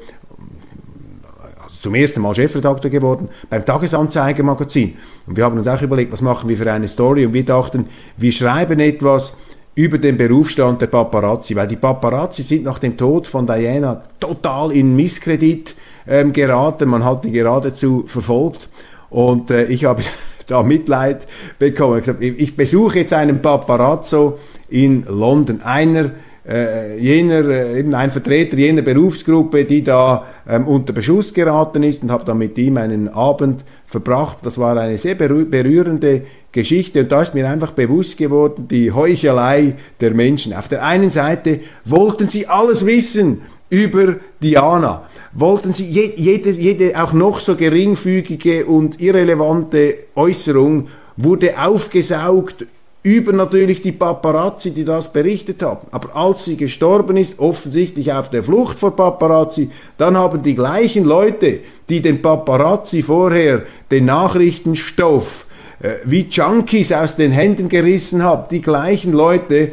also 1.62 1.76
zum 1.80 1.94
ersten 1.96 2.20
Mal 2.20 2.34
Chefredakteur 2.34 2.90
geworden, 2.90 3.28
beim 3.50 3.64
Tagesanzeiger-Magazin. 3.64 4.96
Und 5.26 5.36
wir 5.36 5.44
haben 5.44 5.58
uns 5.58 5.66
auch 5.66 5.82
überlegt, 5.82 6.12
was 6.12 6.22
machen 6.22 6.48
wir 6.48 6.56
für 6.56 6.70
eine 6.70 6.86
Story? 6.86 7.26
Und 7.26 7.34
wir 7.34 7.44
dachten, 7.44 7.86
wir 8.16 8.30
schreiben 8.30 8.78
etwas 8.78 9.36
über 9.74 9.98
den 9.98 10.16
Berufsstand 10.16 10.80
der 10.82 10.86
Paparazzi, 10.86 11.56
weil 11.56 11.66
die 11.66 11.76
Paparazzi 11.76 12.42
sind 12.42 12.64
nach 12.64 12.78
dem 12.78 12.96
Tod 12.96 13.26
von 13.26 13.46
Diana 13.46 14.02
total 14.20 14.70
in 14.70 14.94
Misskredit 14.94 15.74
ähm, 16.06 16.32
geraten, 16.32 16.88
man 16.88 17.04
hat 17.04 17.24
die 17.24 17.32
geradezu 17.32 18.04
verfolgt. 18.06 18.68
Und 19.10 19.50
äh, 19.50 19.64
ich 19.64 19.84
habe 19.84 20.02
da 20.46 20.62
Mitleid 20.62 21.26
bekommen. 21.58 21.98
Ich, 21.98 22.04
gesagt, 22.04 22.22
ich 22.22 22.56
besuche 22.56 23.00
jetzt 23.00 23.12
einen 23.12 23.42
Paparazzo 23.42 24.38
in 24.68 25.04
London, 25.08 25.60
einer 25.62 26.10
äh, 26.48 26.98
jener, 26.98 27.48
äh, 27.48 27.78
eben 27.78 27.94
ein 27.94 28.10
Vertreter 28.10 28.56
jener 28.56 28.82
Berufsgruppe, 28.82 29.64
die 29.64 29.84
da 29.84 30.26
ähm, 30.48 30.66
unter 30.66 30.92
Beschuss 30.92 31.32
geraten 31.32 31.82
ist 31.82 32.02
und 32.02 32.10
habe 32.10 32.24
dann 32.24 32.38
mit 32.38 32.58
ihm 32.58 32.78
einen 32.78 33.08
Abend 33.08 33.64
verbracht. 33.86 34.38
Das 34.42 34.58
war 34.58 34.76
eine 34.76 34.98
sehr 34.98 35.14
berührende 35.14 36.22
Geschichte 36.50 37.00
und 37.00 37.12
da 37.12 37.22
ist 37.22 37.34
mir 37.34 37.48
einfach 37.48 37.70
bewusst 37.70 38.16
geworden, 38.16 38.66
die 38.68 38.90
Heuchelei 38.90 39.76
der 40.00 40.14
Menschen. 40.14 40.52
Auf 40.52 40.68
der 40.68 40.84
einen 40.84 41.10
Seite 41.10 41.60
wollten 41.84 42.26
sie 42.28 42.48
alles 42.48 42.84
wissen 42.84 43.42
über 43.70 44.16
Diana 44.42 45.02
wollten 45.32 45.72
sie 45.72 45.86
jede, 45.86 46.50
jede 46.50 47.02
auch 47.02 47.12
noch 47.12 47.40
so 47.40 47.56
geringfügige 47.56 48.66
und 48.66 49.00
irrelevante 49.00 49.96
Äußerung 50.14 50.88
wurde 51.16 51.58
aufgesaugt 51.58 52.66
über 53.02 53.32
natürlich 53.32 53.82
die 53.82 53.92
Paparazzi, 53.92 54.70
die 54.70 54.84
das 54.84 55.12
berichtet 55.12 55.62
haben. 55.62 55.86
Aber 55.90 56.14
als 56.14 56.44
sie 56.44 56.56
gestorben 56.56 57.16
ist, 57.16 57.40
offensichtlich 57.40 58.12
auf 58.12 58.30
der 58.30 58.44
Flucht 58.44 58.78
vor 58.78 58.94
Paparazzi, 58.94 59.70
dann 59.98 60.16
haben 60.16 60.42
die 60.42 60.54
gleichen 60.54 61.04
Leute, 61.04 61.60
die 61.88 62.00
den 62.00 62.22
Paparazzi 62.22 63.02
vorher 63.02 63.62
den 63.90 64.04
Nachrichtenstoff 64.04 65.46
äh, 65.82 65.94
wie 66.04 66.28
Junkies 66.30 66.92
aus 66.92 67.16
den 67.16 67.32
Händen 67.32 67.68
gerissen 67.68 68.22
haben. 68.22 68.46
Die 68.52 68.62
gleichen 68.62 69.12
Leute 69.12 69.72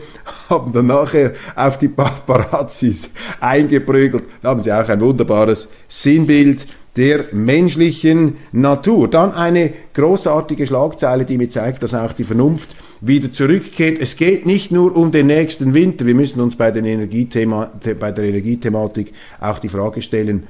haben 0.50 0.74
dann 0.74 0.88
nachher 0.88 1.34
auf 1.56 1.78
die 1.78 1.88
Paparazzis 1.88 3.12
eingeprügelt. 3.40 4.24
Da 4.42 4.50
haben 4.50 4.64
sie 4.64 4.72
auch 4.72 4.90
ein 4.90 5.02
wunderbares 5.02 5.72
Sinnbild 5.88 6.66
der 6.96 7.26
menschlichen 7.32 8.38
Natur. 8.52 9.10
Dann 9.10 9.32
eine 9.32 9.72
großartige 9.94 10.68
Schlagzeile, 10.68 11.24
die 11.24 11.38
mir 11.38 11.50
zeigt, 11.50 11.84
dass 11.84 11.94
auch 11.94 12.14
die 12.14 12.24
Vernunft 12.24 12.76
wieder 13.00 13.32
zurückkehrt. 13.32 14.00
Es 14.02 14.18
geht 14.18 14.46
nicht 14.46 14.72
nur 14.72 14.96
um 14.96 15.12
den 15.12 15.28
nächsten 15.28 15.74
Winter. 15.74 16.06
Wir 16.06 16.16
müssen 16.16 16.42
uns 16.42 16.56
bei, 16.56 16.72
den 16.72 16.86
Energiethema, 16.86 17.72
bei 18.00 18.12
der 18.12 18.26
Energiethematik 18.26 19.14
auch 19.40 19.60
die 19.60 19.70
Frage 19.70 20.02
stellen, 20.02 20.48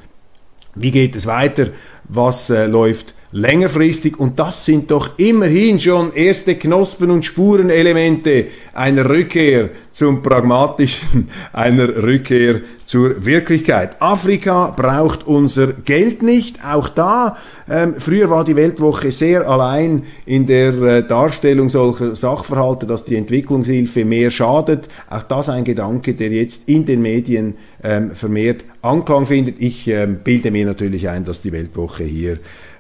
wie 0.76 0.92
geht 0.92 1.16
es 1.16 1.28
weiter? 1.28 1.68
Was 2.08 2.50
äh, 2.50 2.66
läuft 2.66 3.14
längerfristig 3.32 4.20
und 4.20 4.40
das 4.40 4.66
sind 4.66 4.90
doch 4.90 5.12
immerhin 5.18 5.80
schon 5.80 6.14
erste 6.14 6.56
Knospen 6.56 7.12
und 7.12 7.24
Spurenelemente 7.24 8.48
einer 8.74 9.08
Rückkehr 9.08 9.70
zum 9.92 10.24
Pragmatischen, 10.24 11.30
einer 11.54 11.90
Rückkehr 12.02 12.62
zur 12.86 13.24
Wirklichkeit. 13.24 14.02
Afrika 14.02 14.74
braucht 14.76 15.28
unser 15.28 15.68
Geld 15.68 16.24
nicht, 16.24 16.66
auch 16.66 16.90
da. 16.90 17.38
Ähm, 17.70 17.96
früher 18.00 18.32
war 18.32 18.44
die 18.44 18.56
Weltwoche 18.56 19.12
sehr 19.12 19.48
allein 19.48 20.04
in 20.26 20.48
der 20.48 20.74
äh, 20.82 21.08
Darstellung 21.08 21.70
solcher 21.70 22.16
Sachverhalte, 22.16 22.88
dass 22.88 23.06
die 23.06 23.16
Entwicklungshilfe 23.16 24.06
mehr 24.06 24.32
schadet. 24.32 24.90
Auch 25.08 25.24
das 25.24 25.50
ein 25.50 25.66
Gedanke, 25.66 26.16
der 26.16 26.30
jetzt 26.30 26.68
in 26.68 26.86
den 26.86 27.04
Medien 27.04 27.58
ähm, 27.84 28.12
vermehrt 28.12 28.66
Anklang 28.82 29.28
findet. 29.28 29.62
Ich 29.62 29.88
ähm, 29.88 30.22
bilde 30.24 30.50
mir 30.50 30.66
natürlich 30.66 31.10
ein, 31.10 31.26
dass 31.26 31.42
die 31.42 31.52
Weltwoche 31.52 32.06
hier 32.06 32.40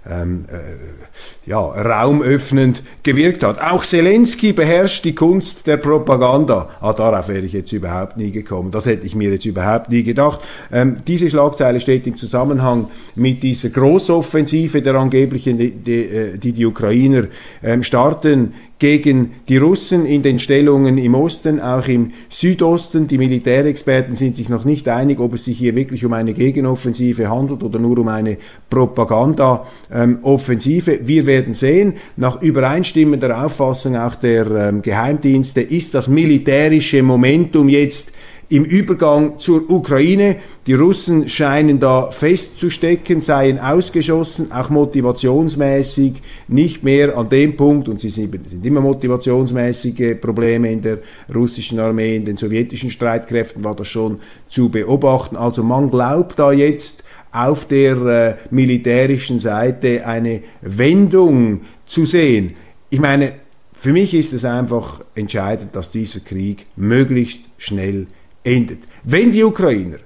ähm, 0.09 0.45
äh, 0.51 1.49
ja, 1.49 1.59
raumöffnend 1.59 2.83
gewirkt 3.03 3.43
hat. 3.43 3.61
Auch 3.61 3.83
Zelensky 3.83 4.53
beherrscht 4.53 5.05
die 5.05 5.15
Kunst 5.15 5.67
der 5.67 5.77
Propaganda. 5.77 6.69
Ah, 6.81 6.93
darauf 6.93 7.27
wäre 7.27 7.45
ich 7.45 7.53
jetzt 7.53 7.71
überhaupt 7.71 8.17
nie 8.17 8.31
gekommen. 8.31 8.71
Das 8.71 8.85
hätte 8.85 9.05
ich 9.05 9.15
mir 9.15 9.31
jetzt 9.31 9.45
überhaupt 9.45 9.89
nie 9.89 10.03
gedacht. 10.03 10.41
Ähm, 10.71 10.97
diese 11.07 11.29
Schlagzeile 11.29 11.79
steht 11.79 12.07
im 12.07 12.17
Zusammenhang 12.17 12.89
mit 13.15 13.43
dieser 13.43 13.69
Großoffensive 13.69 14.81
der 14.81 14.95
angeblichen, 14.95 15.57
die 15.57 15.71
die, 15.71 16.03
äh, 16.05 16.37
die, 16.37 16.53
die 16.53 16.65
Ukrainer 16.65 17.27
ähm, 17.63 17.83
starten 17.83 18.53
gegen 18.79 19.33
die 19.49 19.57
Russen 19.57 20.05
in 20.05 20.23
den 20.23 20.39
Stellungen 20.39 20.97
im 20.97 21.13
Osten, 21.13 21.59
auch 21.59 21.85
im 21.87 22.13
Südosten. 22.29 23.09
Die 23.09 23.17
Militärexperten 23.17 24.15
sind 24.15 24.37
sich 24.37 24.47
noch 24.47 24.63
nicht 24.63 24.87
einig, 24.87 25.19
ob 25.19 25.33
es 25.33 25.43
sich 25.43 25.57
hier 25.57 25.75
wirklich 25.75 26.05
um 26.05 26.13
eine 26.13 26.31
Gegenoffensive 26.33 27.29
handelt 27.29 27.61
oder 27.61 27.77
nur 27.77 27.99
um 27.99 28.07
eine 28.07 28.37
Propaganda-Offensive. 28.69 31.01
Wir 31.03 31.25
werden 31.25 31.53
sehen. 31.53 31.95
Nach 32.15 32.41
übereinstimmender 32.41 33.45
Auffassung 33.45 33.97
auch 33.97 34.15
der 34.15 34.49
ähm, 34.49 34.81
Geheimdienste 34.81 35.59
ist 35.61 35.93
das 35.93 36.07
militärische 36.07 37.03
Momentum 37.03 37.67
jetzt 37.67 38.13
im 38.49 38.65
Übergang 38.65 39.39
zur 39.39 39.69
Ukraine. 39.69 40.37
Die 40.65 40.73
Russen 40.73 41.29
scheinen 41.29 41.79
da 41.79 42.09
festzustecken, 42.11 43.21
seien 43.21 43.59
ausgeschossen, 43.59 44.51
auch 44.51 44.69
motivationsmäßig 44.69 46.13
nicht 46.47 46.83
mehr 46.83 47.15
an 47.15 47.29
dem 47.29 47.55
Punkt, 47.55 47.87
und 47.87 48.01
sie 48.01 48.09
sind, 48.09 48.49
sind 48.49 48.65
immer 48.65 48.81
motivationsmäßige 48.81 50.19
Probleme 50.19 50.71
in 50.71 50.81
der 50.81 50.99
russischen 51.33 51.79
Armee, 51.79 52.15
in 52.15 52.25
den 52.25 52.37
sowjetischen 52.37 52.89
Streitkräften 52.89 53.63
war 53.63 53.75
das 53.75 53.87
schon 53.87 54.19
zu 54.47 54.69
beobachten. 54.69 55.35
Also 55.35 55.63
man 55.63 55.91
glaubt 55.91 56.39
da 56.39 56.51
jetzt, 56.51 57.03
auf 57.31 57.67
der 57.67 57.95
äh, 57.97 58.35
militärischen 58.49 59.39
Seite 59.39 60.05
eine 60.05 60.41
Wendung 60.61 61.61
zu 61.85 62.05
sehen. 62.05 62.55
Ich 62.89 62.99
meine, 62.99 63.33
für 63.73 63.93
mich 63.93 64.13
ist 64.13 64.33
es 64.33 64.45
einfach 64.45 65.01
entscheidend, 65.15 65.75
dass 65.75 65.91
dieser 65.91 66.21
Krieg 66.21 66.65
möglichst 66.75 67.41
schnell 67.57 68.07
endet. 68.43 68.79
Wenn 69.03 69.31
die 69.31 69.43
Ukrainer 69.43 69.97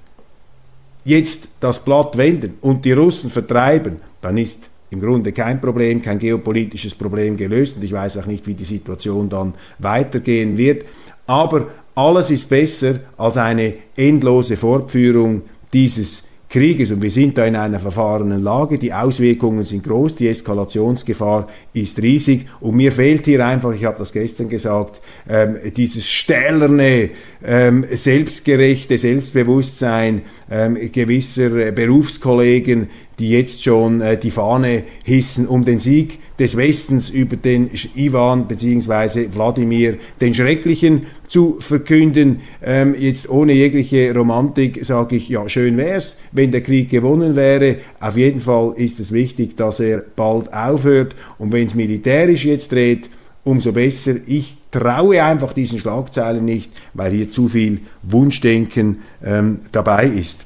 jetzt 1.05 1.49
das 1.59 1.83
Blatt 1.83 2.17
wenden 2.17 2.55
und 2.61 2.85
die 2.85 2.93
Russen 2.93 3.29
vertreiben, 3.29 3.97
dann 4.21 4.37
ist 4.37 4.69
im 4.89 5.01
Grunde 5.01 5.31
kein 5.31 5.59
Problem, 5.59 6.01
kein 6.01 6.19
geopolitisches 6.19 6.95
Problem 6.95 7.35
gelöst 7.35 7.75
und 7.77 7.83
ich 7.83 7.91
weiß 7.91 8.17
auch 8.19 8.25
nicht, 8.27 8.45
wie 8.47 8.53
die 8.53 8.63
Situation 8.63 9.27
dann 9.27 9.53
weitergehen 9.79 10.57
wird. 10.57 10.85
Aber 11.25 11.67
alles 11.95 12.31
ist 12.31 12.47
besser 12.49 12.99
als 13.17 13.37
eine 13.37 13.73
endlose 13.95 14.55
Fortführung 14.55 15.41
dieses 15.73 16.23
Krieges. 16.53 16.91
Und 16.91 17.01
wir 17.01 17.09
sind 17.09 17.35
da 17.39 17.45
in 17.45 17.55
einer 17.55 17.79
verfahrenen 17.79 18.43
Lage. 18.43 18.77
Die 18.77 18.93
Auswirkungen 18.93 19.65
sind 19.65 19.83
groß, 19.83 20.13
die 20.15 20.27
Eskalationsgefahr 20.27 21.47
ist 21.73 21.99
riesig. 21.99 22.45
Und 22.59 22.75
mir 22.75 22.91
fehlt 22.91 23.25
hier 23.25 23.43
einfach, 23.43 23.73
ich 23.73 23.85
habe 23.85 23.97
das 23.97 24.13
gestern 24.13 24.49
gesagt, 24.49 25.01
ähm, 25.27 25.57
dieses 25.75 26.07
stählerne, 26.07 27.09
ähm, 27.43 27.83
selbstgerechte 27.89 28.99
Selbstbewusstsein 28.99 30.21
ähm, 30.51 30.77
gewisser 30.91 31.71
Berufskollegen, 31.71 32.87
die 33.17 33.29
jetzt 33.29 33.63
schon 33.63 34.01
äh, 34.01 34.19
die 34.19 34.31
Fahne 34.31 34.83
hissen 35.03 35.47
um 35.47 35.65
den 35.65 35.79
Sieg 35.79 36.19
des 36.43 36.57
Westens 36.57 37.09
über 37.09 37.37
den 37.37 37.69
Ivan 37.95 38.49
bzw. 38.49 39.29
Wladimir 39.33 39.97
den 40.19 40.33
Schrecklichen 40.33 41.05
zu 41.25 41.55
verkünden. 41.61 42.41
Ähm, 42.61 42.95
jetzt 42.99 43.29
ohne 43.29 43.53
jegliche 43.53 44.13
Romantik 44.13 44.85
sage 44.85 45.15
ich, 45.15 45.29
ja, 45.29 45.47
schön 45.47 45.77
wäre 45.77 45.99
es, 45.99 46.17
wenn 46.33 46.51
der 46.51 46.59
Krieg 46.59 46.89
gewonnen 46.89 47.37
wäre. 47.37 47.77
Auf 48.01 48.17
jeden 48.17 48.41
Fall 48.41 48.73
ist 48.75 48.99
es 48.99 49.13
wichtig, 49.13 49.55
dass 49.55 49.79
er 49.79 50.03
bald 50.17 50.53
aufhört. 50.53 51.15
Und 51.37 51.53
wenn 51.53 51.65
es 51.65 51.75
militärisch 51.75 52.43
jetzt 52.43 52.73
dreht, 52.73 53.09
umso 53.45 53.71
besser. 53.71 54.15
Ich 54.27 54.57
traue 54.69 55.23
einfach 55.23 55.53
diesen 55.53 55.79
Schlagzeilen 55.79 56.43
nicht, 56.43 56.73
weil 56.93 57.13
hier 57.13 57.31
zu 57.31 57.47
viel 57.47 57.79
Wunschdenken 58.01 58.97
ähm, 59.23 59.59
dabei 59.71 60.07
ist. 60.07 60.43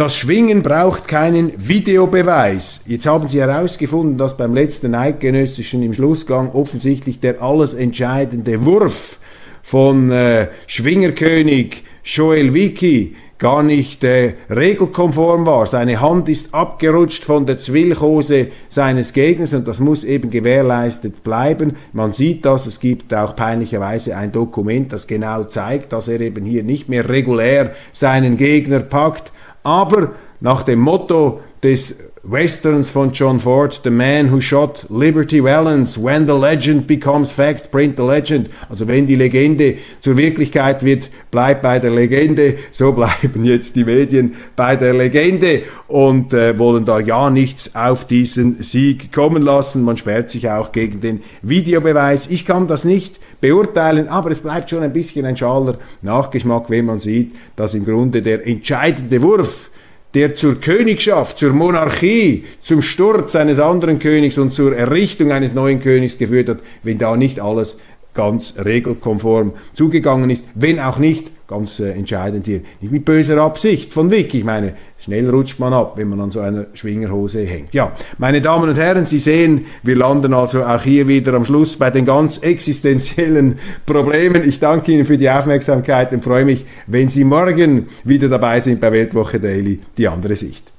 Das 0.00 0.16
Schwingen 0.16 0.62
braucht 0.62 1.08
keinen 1.08 1.52
Videobeweis. 1.58 2.84
Jetzt 2.86 3.04
haben 3.04 3.28
Sie 3.28 3.38
herausgefunden, 3.38 4.16
dass 4.16 4.38
beim 4.38 4.54
letzten 4.54 4.94
Eidgenössischen 4.94 5.82
im 5.82 5.92
Schlussgang 5.92 6.52
offensichtlich 6.52 7.20
der 7.20 7.42
alles 7.42 7.74
entscheidende 7.74 8.64
Wurf 8.64 9.18
von 9.62 10.10
äh, 10.10 10.48
Schwingerkönig 10.66 11.84
Joel 12.02 12.54
Wiki 12.54 13.14
gar 13.36 13.62
nicht 13.62 14.02
äh, 14.02 14.36
regelkonform 14.48 15.44
war. 15.44 15.66
Seine 15.66 16.00
Hand 16.00 16.30
ist 16.30 16.54
abgerutscht 16.54 17.24
von 17.24 17.44
der 17.44 17.58
Zwillchose 17.58 18.48
seines 18.70 19.12
Gegners 19.12 19.52
und 19.52 19.68
das 19.68 19.80
muss 19.80 20.04
eben 20.04 20.30
gewährleistet 20.30 21.22
bleiben. 21.22 21.76
Man 21.92 22.14
sieht 22.14 22.46
das, 22.46 22.64
es 22.64 22.80
gibt 22.80 23.12
auch 23.12 23.36
peinlicherweise 23.36 24.16
ein 24.16 24.32
Dokument, 24.32 24.94
das 24.94 25.06
genau 25.06 25.44
zeigt, 25.44 25.92
dass 25.92 26.08
er 26.08 26.22
eben 26.22 26.46
hier 26.46 26.62
nicht 26.62 26.88
mehr 26.88 27.06
regulär 27.10 27.74
seinen 27.92 28.38
Gegner 28.38 28.80
packt, 28.80 29.32
aber 29.62 30.12
nach 30.40 30.62
dem 30.62 30.80
Motto 30.80 31.40
des 31.62 32.10
Westerns 32.22 32.90
von 32.90 33.12
John 33.12 33.40
Ford, 33.40 33.80
The 33.82 33.90
Man 33.90 34.30
Who 34.30 34.40
Shot 34.40 34.86
Liberty 34.90 35.42
Valance, 35.42 36.02
When 36.02 36.26
the 36.26 36.34
Legend 36.34 36.86
Becomes 36.86 37.32
Fact, 37.32 37.70
Print 37.70 37.96
the 37.96 38.02
Legend. 38.02 38.50
Also 38.68 38.86
wenn 38.86 39.06
die 39.06 39.14
Legende 39.14 39.78
zur 40.00 40.18
Wirklichkeit 40.18 40.84
wird, 40.84 41.08
bleibt 41.30 41.62
bei 41.62 41.78
der 41.78 41.90
Legende. 41.90 42.58
So 42.72 42.92
bleiben 42.92 43.44
jetzt 43.44 43.74
die 43.74 43.84
Medien 43.84 44.34
bei 44.54 44.76
der 44.76 44.92
Legende 44.92 45.62
und 45.88 46.34
äh, 46.34 46.58
wollen 46.58 46.84
da 46.84 47.00
ja 47.00 47.30
nichts 47.30 47.74
auf 47.74 48.06
diesen 48.06 48.62
Sieg 48.62 49.12
kommen 49.12 49.42
lassen. 49.42 49.82
Man 49.82 49.96
sperrt 49.96 50.28
sich 50.28 50.50
auch 50.50 50.72
gegen 50.72 51.00
den 51.00 51.22
Videobeweis. 51.40 52.26
Ich 52.28 52.44
kann 52.44 52.68
das 52.68 52.84
nicht 52.84 53.18
beurteilen, 53.40 54.08
aber 54.08 54.30
es 54.30 54.40
bleibt 54.40 54.70
schon 54.70 54.82
ein 54.82 54.92
bisschen 54.92 55.26
ein 55.26 55.36
schaler 55.36 55.78
Nachgeschmack, 56.02 56.70
wenn 56.70 56.86
man 56.86 57.00
sieht, 57.00 57.34
dass 57.56 57.74
im 57.74 57.84
Grunde 57.84 58.22
der 58.22 58.46
entscheidende 58.46 59.22
Wurf 59.22 59.70
der 60.14 60.34
zur 60.34 60.60
Königschaft, 60.60 61.38
zur 61.38 61.52
Monarchie, 61.52 62.44
zum 62.62 62.82
Sturz 62.82 63.36
eines 63.36 63.60
anderen 63.60 63.98
Königs 64.00 64.38
und 64.38 64.54
zur 64.54 64.76
Errichtung 64.76 65.30
eines 65.30 65.54
neuen 65.54 65.80
Königs 65.80 66.18
geführt 66.18 66.48
hat, 66.48 66.58
wenn 66.82 66.98
da 66.98 67.16
nicht 67.16 67.40
alles 67.40 67.78
ganz 68.12 68.56
regelkonform 68.64 69.52
zugegangen 69.72 70.30
ist, 70.30 70.48
wenn 70.54 70.80
auch 70.80 70.98
nicht 70.98 71.30
ganz 71.50 71.80
äh, 71.80 71.90
entscheidend 71.90 72.46
hier, 72.46 72.62
nicht 72.80 72.92
mit 72.92 73.04
böser 73.04 73.36
Absicht 73.42 73.92
von 73.92 74.10
Wick. 74.10 74.32
Ich 74.34 74.44
meine, 74.44 74.74
schnell 74.98 75.28
rutscht 75.28 75.58
man 75.58 75.74
ab, 75.74 75.94
wenn 75.96 76.08
man 76.08 76.20
an 76.20 76.30
so 76.30 76.40
einer 76.40 76.66
Schwingerhose 76.72 77.40
hängt. 77.40 77.74
Ja, 77.74 77.92
meine 78.18 78.40
Damen 78.40 78.70
und 78.70 78.76
Herren, 78.76 79.04
Sie 79.04 79.18
sehen, 79.18 79.66
wir 79.82 79.96
landen 79.96 80.32
also 80.32 80.64
auch 80.64 80.82
hier 80.82 81.08
wieder 81.08 81.34
am 81.34 81.44
Schluss 81.44 81.76
bei 81.76 81.90
den 81.90 82.06
ganz 82.06 82.38
existenziellen 82.38 83.58
Problemen. 83.86 84.48
Ich 84.48 84.60
danke 84.60 84.92
Ihnen 84.92 85.04
für 85.04 85.18
die 85.18 85.28
Aufmerksamkeit 85.28 86.12
und 86.12 86.24
freue 86.24 86.44
mich, 86.44 86.64
wenn 86.86 87.08
Sie 87.08 87.24
morgen 87.24 87.88
wieder 88.04 88.28
dabei 88.28 88.60
sind 88.60 88.80
bei 88.80 88.92
Weltwoche 88.92 89.40
Daily, 89.40 89.80
die 89.98 90.08
andere 90.08 90.36
Sicht. 90.36 90.72